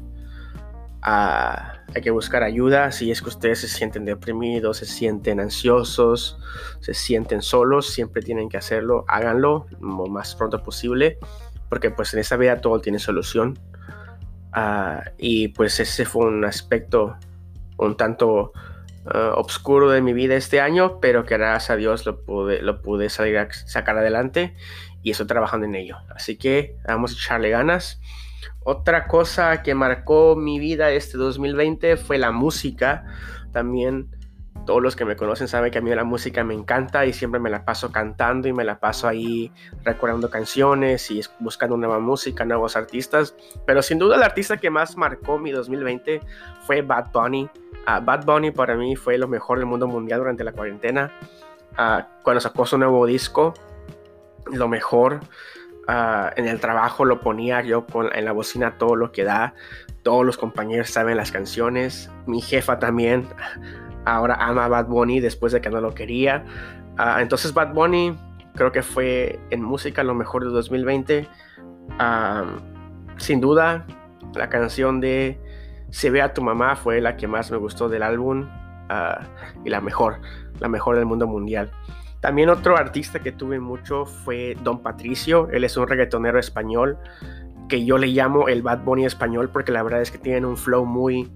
Ah, 1.03 1.81
hay 1.94 2.03
que 2.03 2.11
buscar 2.11 2.42
ayuda 2.42 2.92
si 2.92 3.11
es 3.11 3.20
que 3.22 3.31
ustedes 3.31 3.61
se 3.61 3.68
sienten 3.68 4.05
deprimidos 4.05 4.79
se 4.79 4.87
sienten 4.87 5.38
ansiosos 5.38 6.38
se 6.81 6.94
sienten 6.94 7.42
solos 7.42 7.90
siempre 7.92 8.22
tienen 8.22 8.48
que 8.48 8.57
hacerlo 8.57 9.05
háganlo 9.07 9.66
lo 9.83 10.07
más 10.07 10.35
pronto 10.35 10.62
posible 10.62 11.18
porque 11.68 11.90
pues 11.90 12.14
en 12.14 12.20
esta 12.20 12.38
vida 12.38 12.62
todo 12.62 12.81
tiene 12.81 12.98
solución 12.98 13.59
ah, 14.55 15.03
y 15.19 15.49
pues 15.49 15.81
ese 15.81 16.05
fue 16.05 16.27
un 16.27 16.45
aspecto 16.45 17.17
un 17.77 17.97
tanto 17.97 18.53
uh, 19.07 19.35
obscuro 19.35 19.90
de 19.90 20.01
mi 20.01 20.12
vida 20.12 20.37
este 20.37 20.61
año, 20.61 21.01
pero 21.01 21.25
que 21.25 21.37
gracias 21.37 21.71
a 21.71 21.77
Dios 21.77 22.07
lo 22.07 22.25
pude, 22.25 22.62
lo 22.62 22.83
pude 22.83 23.09
salir 23.09 23.47
sacar 23.67 23.99
adelante 23.99 24.55
y 25.03 25.11
estoy 25.11 25.27
trabajando 25.27 25.67
en 25.67 25.75
ello. 25.75 25.99
Así 26.14 26.37
que 26.37 26.77
vamos 26.87 27.12
a 27.12 27.14
echarle 27.14 27.51
ganas. 27.51 28.01
Otra 28.61 29.07
cosa 29.07 29.62
que 29.62 29.75
marcó 29.75 30.37
mi 30.37 30.59
vida 30.59 30.90
este 30.90 31.19
2020 31.19 31.97
fue 31.97 32.19
la 32.19 32.31
música. 32.31 33.05
También 33.53 34.13
todos 34.67 34.83
los 34.83 34.97
que 34.97 35.05
me 35.05 35.17
conocen 35.17 35.47
saben 35.47 35.71
que 35.71 35.79
a 35.79 35.81
mí 35.83 35.95
la 35.95 36.05
música 36.05 36.43
me 36.43 36.55
encanta 36.55 37.05
y 37.05 37.12
siempre 37.12 37.38
me 37.38 37.51
la 37.51 37.64
paso 37.64 37.93
cantando 37.93 38.49
y 38.49 38.53
me 38.53 38.64
la 38.64 38.79
paso 38.79 39.07
ahí 39.07 39.53
recordando 39.85 40.31
canciones 40.31 41.11
y 41.11 41.21
buscando 41.38 41.77
nueva 41.77 41.99
música, 41.99 42.45
nuevos 42.45 42.77
artistas. 42.77 43.35
Pero 43.67 43.83
sin 43.83 43.99
duda 43.99 44.17
el 44.17 44.23
artista 44.23 44.57
que 44.57 44.71
más 44.71 44.97
marcó 44.97 45.38
mi 45.38 45.51
2020 45.51 46.21
fue 46.67 46.83
Bad 46.83 47.12
Bunny. 47.12 47.49
Ah, 47.87 48.01
Bad 48.01 48.25
Bunny 48.25 48.53
para 48.53 48.75
mí 48.75 48.97
fue 48.97 49.19
lo 49.19 49.29
mejor 49.29 49.59
del 49.59 49.67
mundo 49.67 49.87
mundial 49.87 50.21
durante 50.21 50.45
la 50.45 50.53
cuarentena. 50.53 51.12
Ah, 51.77 52.09
cuando 52.23 52.40
sacó 52.40 52.64
su 52.64 52.79
nuevo 52.79 53.05
disco, 53.07 53.53
lo 54.47 54.69
mejor. 54.69 55.21
Ah, 55.87 56.33
en 56.37 56.49
el 56.49 56.61
trabajo 56.61 57.05
lo 57.05 57.21
ponía 57.21 57.61
yo 57.61 57.85
en 58.14 58.25
la 58.25 58.33
bocina 58.33 58.79
todo 58.79 58.97
lo 58.97 59.12
que 59.12 59.25
da. 59.25 59.55
Todos 60.03 60.25
los 60.25 60.38
compañeros 60.38 60.88
saben 60.88 61.19
las 61.19 61.31
canciones. 61.31 62.11
Mi 62.27 62.40
jefa 62.40 62.79
también 62.79 63.29
ahora 64.05 64.37
ama 64.40 64.69
Bad 64.69 64.87
Bunny 64.87 65.21
después 65.21 65.53
de 65.53 65.61
que 65.61 65.71
no 65.71 65.81
lo 65.81 65.95
quería. 65.95 66.45
Ah, 66.97 67.19
entonces 67.21 67.53
Bad 67.53 67.73
Bunny 67.73 68.17
creo 68.55 68.73
que 68.73 68.83
fue 68.83 69.38
en 69.51 69.62
música 69.62 70.03
lo 70.03 70.14
mejor 70.14 70.45
de 70.45 70.51
2020. 70.51 71.29
sin 73.17 73.40
duda, 73.40 73.87
la 74.35 74.49
canción 74.49 75.01
de 75.01 75.38
Se 75.90 76.11
ve 76.11 76.23
a 76.23 76.33
tu 76.33 76.43
mamá 76.43 76.77
fue 76.77 77.01
la 77.01 77.17
que 77.17 77.29
más 77.29 77.51
me 77.51 77.57
gustó 77.57 77.88
del 77.88 78.03
álbum 78.03 78.49
ah, 78.88 79.21
y 79.64 79.71
la 79.71 79.81
mejor, 79.81 80.21
la 80.61 80.69
mejor 80.69 80.97
del 80.97 81.07
mundo 81.07 81.27
mundial. 81.27 81.71
También 82.21 82.49
otro 82.49 82.77
artista 82.77 83.19
que 83.19 83.33
tuve 83.33 83.61
mucho 83.61 84.07
fue 84.07 84.57
Don 84.62 84.83
Patricio. 84.83 85.49
Él 85.53 85.62
es 85.62 85.77
un 85.77 85.87
reggaetonero 85.87 86.38
español 86.38 86.99
que 87.69 87.85
yo 87.85 87.99
le 87.99 88.09
llamo 88.09 88.49
el 88.49 88.62
Bad 88.62 88.83
Bunny 88.83 89.05
español 89.05 89.51
porque 89.51 89.73
la 89.73 89.83
verdad 89.83 90.01
es 90.01 90.11
que 90.11 90.19
tienen 90.19 90.45
un 90.45 90.57
flow 90.57 90.87
muy, 90.87 91.31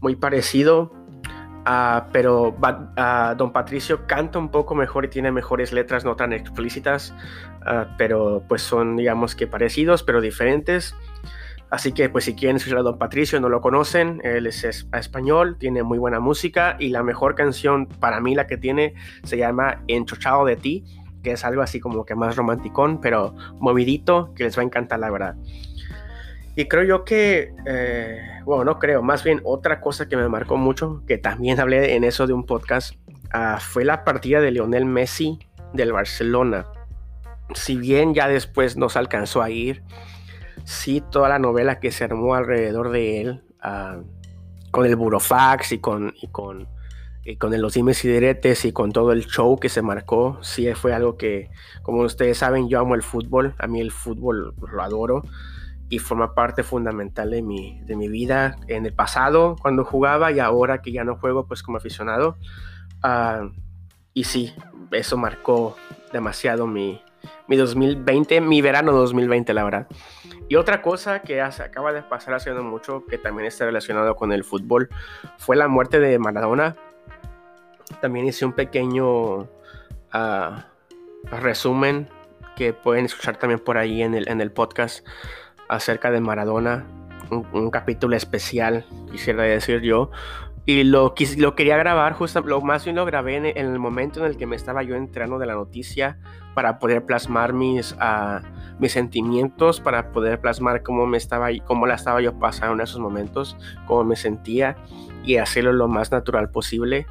muy 0.00 0.16
parecido 0.16 0.92
Ah, 1.68 2.06
pero 2.12 2.50
uh, 2.50 3.36
Don 3.36 3.52
Patricio 3.52 4.06
canta 4.06 4.38
un 4.38 4.50
poco 4.50 4.76
mejor 4.76 5.04
y 5.04 5.08
tiene 5.08 5.32
mejores 5.32 5.72
letras, 5.72 6.04
no 6.04 6.14
tan 6.14 6.32
explícitas, 6.32 7.12
ah, 7.66 7.88
pero 7.98 8.44
pues 8.48 8.62
son 8.62 8.94
digamos 8.94 9.34
que 9.34 9.48
parecidos, 9.48 10.04
pero 10.04 10.20
diferentes. 10.20 10.94
Así 11.68 11.90
que 11.90 12.08
pues 12.08 12.24
si 12.24 12.36
quieren 12.36 12.58
escuchar 12.58 12.78
a 12.78 12.82
Don 12.82 12.98
Patricio, 12.98 13.40
no 13.40 13.48
lo 13.48 13.60
conocen, 13.60 14.20
él 14.22 14.46
es, 14.46 14.62
español, 14.62 15.56
tiene 15.58 15.82
muy 15.82 15.98
buena 15.98 16.20
música 16.20 16.76
y 16.78 16.90
la 16.90 17.02
mejor 17.02 17.34
canción 17.34 17.86
para 17.86 18.20
mí 18.20 18.36
la 18.36 18.46
que 18.46 18.56
tiene 18.56 18.94
se 19.24 19.36
llama 19.36 19.82
Enchochado 19.88 20.44
de 20.44 20.54
ti, 20.54 20.84
que 21.24 21.32
es 21.32 21.44
algo 21.44 21.62
así 21.62 21.80
como 21.80 22.04
que 22.04 22.14
más 22.14 22.36
romanticón, 22.36 23.00
pero 23.00 23.34
movidito, 23.58 24.32
que 24.36 24.44
les 24.44 24.56
va 24.56 24.62
a 24.62 24.66
encantar 24.66 25.00
la 25.00 25.10
verdad. 25.10 25.34
Y 26.58 26.68
creo 26.68 26.84
yo 26.84 27.04
que, 27.04 27.52
eh, 27.66 28.40
bueno, 28.46 28.64
no 28.64 28.78
creo, 28.78 29.02
más 29.02 29.22
bien 29.22 29.42
otra 29.44 29.78
cosa 29.78 30.08
que 30.08 30.16
me 30.16 30.26
marcó 30.26 30.56
mucho, 30.56 31.02
que 31.06 31.18
también 31.18 31.60
hablé 31.60 31.94
en 31.94 32.02
eso 32.02 32.26
de 32.26 32.32
un 32.32 32.46
podcast, 32.46 32.94
ah, 33.30 33.58
fue 33.60 33.84
la 33.84 34.04
partida 34.04 34.40
de 34.40 34.50
Lionel 34.50 34.86
Messi 34.86 35.38
del 35.74 35.92
Barcelona. 35.92 36.66
Si 37.54 37.76
bien 37.76 38.14
ya 38.14 38.26
después 38.26 38.78
nos 38.78 38.96
alcanzó 38.96 39.42
a 39.42 39.50
ir, 39.50 39.82
sí 40.64 41.02
toda 41.10 41.28
la 41.28 41.38
novela 41.38 41.78
que 41.78 41.92
se 41.92 42.04
armó 42.04 42.34
alrededor 42.34 42.90
de 42.90 43.20
él, 43.20 43.42
ah, 43.60 43.98
con 44.70 44.86
el 44.86 44.96
burofax 44.96 45.72
y 45.72 45.78
con, 45.78 46.14
y 46.22 46.28
con, 46.28 46.68
y 47.22 47.36
con 47.36 47.60
los 47.60 47.74
dimes 47.74 48.02
y 48.02 48.08
diretes 48.08 48.64
y 48.64 48.72
con 48.72 48.92
todo 48.92 49.12
el 49.12 49.26
show 49.26 49.58
que 49.58 49.68
se 49.68 49.82
marcó, 49.82 50.38
sí 50.42 50.72
fue 50.72 50.94
algo 50.94 51.18
que, 51.18 51.50
como 51.82 52.00
ustedes 52.00 52.38
saben, 52.38 52.70
yo 52.70 52.80
amo 52.80 52.94
el 52.94 53.02
fútbol, 53.02 53.54
a 53.58 53.66
mí 53.66 53.78
el 53.78 53.90
fútbol 53.90 54.54
lo 54.72 54.82
adoro 54.82 55.22
y 55.88 55.98
forma 55.98 56.34
parte 56.34 56.62
fundamental 56.62 57.30
de 57.30 57.42
mi, 57.42 57.80
de 57.82 57.96
mi 57.96 58.08
vida 58.08 58.56
en 58.66 58.86
el 58.86 58.92
pasado 58.92 59.56
cuando 59.60 59.84
jugaba 59.84 60.32
y 60.32 60.40
ahora 60.40 60.82
que 60.82 60.92
ya 60.92 61.04
no 61.04 61.16
juego 61.16 61.46
pues 61.46 61.62
como 61.62 61.78
aficionado. 61.78 62.36
Ah, 63.02 63.48
y 64.12 64.24
sí, 64.24 64.54
eso 64.90 65.16
marcó 65.16 65.76
demasiado 66.12 66.66
mi, 66.66 67.00
mi 67.46 67.56
2020, 67.56 68.40
mi 68.40 68.60
verano 68.62 68.92
2020 68.92 69.54
la 69.54 69.64
verdad. 69.64 69.86
Y 70.48 70.56
otra 70.56 70.82
cosa 70.82 71.20
que 71.20 71.40
acaba 71.40 71.92
de 71.92 72.02
pasar 72.02 72.34
hace 72.34 72.50
no 72.52 72.62
mucho, 72.62 73.04
que 73.06 73.18
también 73.18 73.46
está 73.46 73.64
relacionado 73.64 74.16
con 74.16 74.32
el 74.32 74.44
fútbol, 74.44 74.88
fue 75.38 75.56
la 75.56 75.68
muerte 75.68 76.00
de 76.00 76.18
Maradona. 76.18 76.76
También 78.00 78.26
hice 78.26 78.44
un 78.44 78.52
pequeño 78.52 79.48
ah, 80.12 80.66
resumen 81.24 82.08
que 82.56 82.72
pueden 82.72 83.04
escuchar 83.04 83.36
también 83.36 83.60
por 83.60 83.76
ahí 83.76 84.02
en 84.02 84.14
el, 84.14 84.28
en 84.28 84.40
el 84.40 84.50
podcast 84.50 85.06
acerca 85.68 86.10
de 86.10 86.20
Maradona, 86.20 86.86
un, 87.30 87.70
capítulo 87.70 88.16
especial, 88.16 88.84
quisiera 89.10 89.42
decir 89.42 89.80
yo. 89.80 90.10
Y 90.64 90.82
lo, 90.82 91.14
lo 91.36 91.54
quería 91.54 91.76
grabar, 91.76 92.12
justo, 92.14 92.40
lo 92.40 92.60
más 92.60 92.84
bien 92.84 92.96
lo 92.96 93.04
grabé 93.04 93.36
en, 93.36 93.56
el 93.56 93.78
momento 93.78 94.20
en 94.20 94.26
el 94.26 94.36
que 94.36 94.46
me 94.46 94.56
estaba 94.56 94.82
yo 94.82 94.96
entrando 94.96 95.38
de 95.38 95.46
la 95.46 95.54
noticia 95.54 96.18
para 96.54 96.80
poder 96.80 97.04
plasmar 97.04 97.52
mis, 97.52 97.92
uh, 97.92 98.44
mis 98.80 98.90
sentimientos, 98.92 99.80
para 99.80 100.10
poder 100.10 100.40
plasmar 100.40 100.82
cómo, 100.82 101.06
me 101.06 101.18
estaba, 101.18 101.50
cómo 101.64 101.86
la 101.86 101.94
estaba 101.94 102.20
yo 102.20 102.36
pasando 102.38 102.74
en 102.74 102.80
esos 102.80 102.98
momentos, 102.98 103.56
cómo 103.86 104.02
me 104.02 104.16
sentía 104.16 104.76
y 105.24 105.36
hacerlo 105.36 105.72
lo 105.72 105.86
más 105.86 106.10
natural 106.10 106.50
posible 106.50 107.06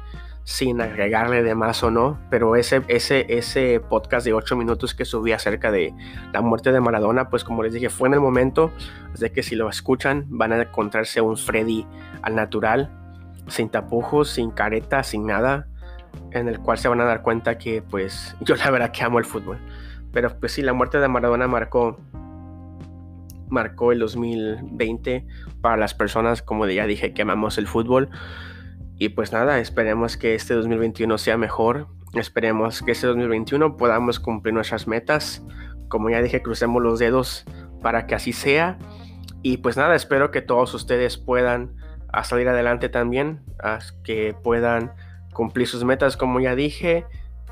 sin 0.46 0.80
agregarle 0.80 1.42
de 1.42 1.56
más 1.56 1.82
o 1.82 1.90
no, 1.90 2.20
pero 2.30 2.54
ese, 2.54 2.82
ese, 2.86 3.26
ese 3.28 3.80
podcast 3.80 4.24
de 4.24 4.32
8 4.32 4.54
minutos 4.54 4.94
que 4.94 5.04
subí 5.04 5.32
acerca 5.32 5.72
de 5.72 5.92
la 6.32 6.40
muerte 6.40 6.70
de 6.70 6.80
Maradona, 6.80 7.30
pues 7.30 7.42
como 7.42 7.64
les 7.64 7.72
dije, 7.72 7.90
fue 7.90 8.06
en 8.06 8.14
el 8.14 8.20
momento, 8.20 8.70
de 9.18 9.32
que 9.32 9.42
si 9.42 9.56
lo 9.56 9.68
escuchan 9.68 10.24
van 10.28 10.52
a 10.52 10.62
encontrarse 10.62 11.20
un 11.20 11.36
Freddy 11.36 11.84
al 12.22 12.36
natural, 12.36 12.92
sin 13.48 13.70
tapujos, 13.70 14.30
sin 14.30 14.52
careta, 14.52 15.02
sin 15.02 15.26
nada, 15.26 15.66
en 16.30 16.46
el 16.46 16.60
cual 16.60 16.78
se 16.78 16.86
van 16.86 17.00
a 17.00 17.04
dar 17.04 17.22
cuenta 17.22 17.58
que 17.58 17.82
pues 17.82 18.36
yo 18.40 18.54
la 18.54 18.70
verdad 18.70 18.92
que 18.92 19.02
amo 19.02 19.18
el 19.18 19.24
fútbol. 19.24 19.58
Pero 20.12 20.38
pues 20.38 20.52
sí, 20.52 20.62
la 20.62 20.72
muerte 20.72 21.00
de 21.00 21.08
Maradona 21.08 21.48
marcó 21.48 21.98
marcó 23.48 23.90
el 23.90 23.98
2020 23.98 25.26
para 25.60 25.76
las 25.76 25.92
personas, 25.94 26.40
como 26.40 26.68
ya 26.68 26.86
dije, 26.86 27.12
que 27.12 27.22
amamos 27.22 27.58
el 27.58 27.66
fútbol. 27.66 28.10
Y 28.98 29.10
pues 29.10 29.32
nada, 29.32 29.58
esperemos 29.58 30.16
que 30.16 30.34
este 30.34 30.54
2021 30.54 31.18
sea 31.18 31.36
mejor. 31.36 31.88
Esperemos 32.14 32.82
que 32.82 32.92
este 32.92 33.06
2021 33.06 33.76
podamos 33.76 34.20
cumplir 34.20 34.54
nuestras 34.54 34.86
metas. 34.86 35.44
Como 35.88 36.08
ya 36.08 36.22
dije, 36.22 36.42
crucemos 36.42 36.82
los 36.82 36.98
dedos 36.98 37.44
para 37.82 38.06
que 38.06 38.14
así 38.14 38.32
sea. 38.32 38.78
Y 39.42 39.58
pues 39.58 39.76
nada, 39.76 39.94
espero 39.94 40.30
que 40.30 40.40
todos 40.40 40.72
ustedes 40.72 41.18
puedan 41.18 41.76
a 42.10 42.24
salir 42.24 42.48
adelante 42.48 42.88
también, 42.88 43.42
que 44.02 44.34
puedan 44.42 44.92
cumplir 45.34 45.66
sus 45.66 45.84
metas 45.84 46.16
como 46.16 46.40
ya 46.40 46.54
dije, 46.54 47.04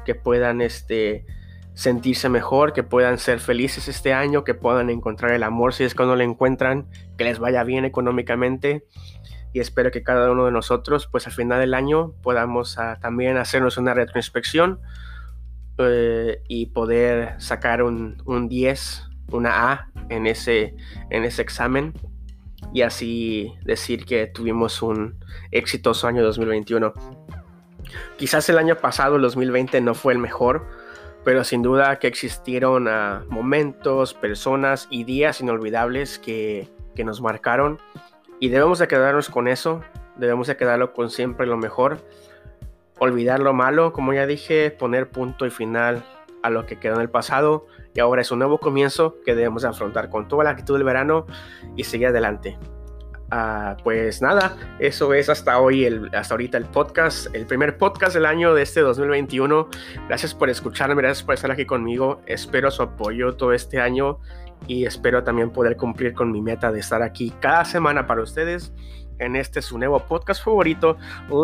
que 0.07 0.15
puedan 0.15 0.63
este, 0.63 1.27
sentirse 1.75 2.31
mejor, 2.31 2.73
que 2.73 2.83
puedan 2.83 3.19
ser 3.19 3.41
felices 3.41 3.89
este 3.89 4.15
año, 4.15 4.45
que 4.45 4.55
puedan 4.55 4.89
encontrar 4.89 5.33
el 5.33 5.43
amor 5.43 5.75
si 5.75 5.85
es 5.85 5.95
que 5.95 6.05
no 6.05 6.17
lo 6.17 6.23
encuentran, 6.23 6.87
que 7.19 7.25
les 7.25 7.39
vaya 7.39 7.63
bien 7.65 7.85
económicamente 7.85 8.87
y 9.55 9.61
espero 9.61 9.93
que 9.93 10.03
cada 10.03 10.33
uno 10.33 10.47
de 10.47 10.51
nosotros, 10.51 11.07
pues 11.07 11.29
al 11.29 11.33
final 11.33 11.61
del 11.61 11.75
año, 11.75 12.13
podamos 12.23 12.77
ah, 12.77 12.99
también 13.01 13.37
hacernos 13.37 13.79
una 13.79 13.95
retroinspección 13.95 14.81
eh, 15.79 16.43
y 16.49 16.67
poder 16.67 17.41
sacar 17.41 17.85
un, 17.85 18.49
10, 18.49 19.05
una 19.31 19.71
A 19.71 19.89
en 20.09 20.27
ese, 20.27 20.75
en 21.09 21.23
ese 21.23 21.41
examen 21.41 21.95
y 22.73 22.83
así 22.83 23.55
decir 23.65 24.05
que 24.05 24.27
tuvimos 24.27 24.83
un 24.83 25.25
exitoso 25.53 26.09
año 26.09 26.25
2021. 26.25 26.93
Quizás 28.17 28.49
el 28.49 28.59
año 28.59 28.75
pasado, 28.79 29.15
el 29.15 29.23
2020, 29.23 29.81
no 29.83 29.95
fue 29.95 30.15
el 30.15 30.19
mejor, 30.19 30.67
pero 31.25 31.45
sin 31.45 31.63
duda 31.63 32.01
que 32.01 32.09
existieron 32.09 32.89
ah, 32.89 33.25
momentos, 33.29 34.15
personas 34.15 34.89
y 34.91 35.05
días 35.05 35.41
inolvidables 35.41 36.19
que, 36.19 36.69
que 36.97 37.05
nos 37.05 37.21
marcaron 37.21 37.79
y 38.41 38.49
debemos 38.49 38.79
de 38.79 38.89
quedarnos 38.89 39.31
con 39.31 39.49
eso, 39.49 39.83
debemos 40.17 40.47
de 40.47 40.57
quedarlo 40.57 40.93
con 40.93 41.11
siempre 41.11 41.47
lo 41.47 41.57
mejor, 41.57 41.99
olvidar 42.99 43.41
lo 43.41 43.53
malo, 43.53 43.93
como 43.93 44.13
ya 44.13 44.27
dije, 44.27 44.71
poner 44.71 45.11
punto 45.11 45.47
y 45.47 45.51
final 45.51 46.05
a 46.43 46.51
lo 46.51 46.67
que 46.67 46.79
quedó 46.79 46.97
en 46.97 47.01
el 47.01 47.11
pasado 47.11 47.67
y 47.95 48.01
ahora 48.01 48.23
es 48.23 48.31
un 48.31 48.41
nuevo 48.41 48.59
comienzo 48.59 49.17
que 49.25 49.35
debemos 49.35 49.65
afrontar 49.65 50.11
con 50.11 50.29
toda 50.29 50.45
la 50.45 50.51
actitud 50.51 50.75
del 50.75 50.85
verano 50.85 51.27
y 51.77 51.85
seguir 51.85 52.09
adelante. 52.09 52.59
Ah, 53.31 53.77
pues 53.83 54.23
nada, 54.23 54.57
eso 54.79 55.13
es 55.15 55.29
hasta 55.29 55.59
hoy, 55.59 55.85
el, 55.85 56.11
hasta 56.15 56.35
ahorita 56.35 56.59
el 56.59 56.67
podcast, 56.67 57.35
el 57.35 57.47
primer 57.47 57.79
podcast 57.79 58.15
del 58.15 58.27
año 58.27 58.55
de 58.55 58.63
este 58.63 58.81
2021. 58.81 59.69
Gracias 60.09 60.35
por 60.35 60.51
escucharme, 60.51 61.03
gracias 61.03 61.25
por 61.25 61.35
estar 61.35 61.51
aquí 61.51 61.65
conmigo. 61.65 62.21
Espero 62.27 62.71
su 62.71 62.83
apoyo 62.83 63.35
todo 63.35 63.53
este 63.53 63.81
año 63.81 64.19
y 64.67 64.85
espero 64.85 65.25
también 65.25 65.51
poder 65.51 65.77
cumplir 65.77 66.15
con 66.15 66.31
mi 66.31 66.43
meta 66.43 66.71
de 66.71 66.81
estar 66.81 67.03
aquí 67.03 67.33
cada 67.41 67.65
semana 67.65 68.07
para 68.07 68.23
ustedes 68.23 68.73
en 69.19 69.37
este 69.37 69.63
su 69.63 69.79
nuevo 69.79 70.01
podcast 70.01 70.45
favorito, 70.45 70.97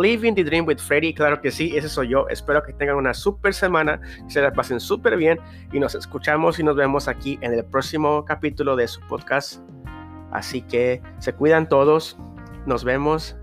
Living 0.03 0.35
the 0.35 0.45
Dream 0.45 0.67
with 0.67 0.79
Freddy. 0.79 1.15
Claro 1.15 1.41
que 1.41 1.51
sí, 1.51 1.77
ese 1.77 1.89
soy 1.89 2.09
yo. 2.09 2.29
Espero 2.29 2.63
que 2.63 2.73
tengan 2.73 2.97
una 2.97 3.15
super 3.15 3.55
semana, 3.55 4.01
que 4.27 4.31
se 4.31 4.41
la 4.41 4.53
pasen 4.53 4.81
súper 4.81 5.17
bien 5.17 5.39
y 5.73 5.81
nos 5.81 5.95
escuchamos 5.95 6.59
y 6.59 6.63
nos 6.63 6.77
vemos 6.77 7.09
aquí 7.09 7.39
en 7.41 7.55
el 7.55 7.65
próximo 7.65 8.25
capítulo 8.25 8.77
de 8.77 8.89
su 8.89 9.01
podcast. 9.03 9.61
Así 10.33 10.63
que 10.63 11.03
se 11.19 11.33
cuidan 11.33 11.69
todos, 11.69 12.17
nos 12.67 12.85
vemos 12.85 13.37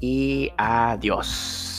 y 0.00 0.50
adiós. 0.56 1.71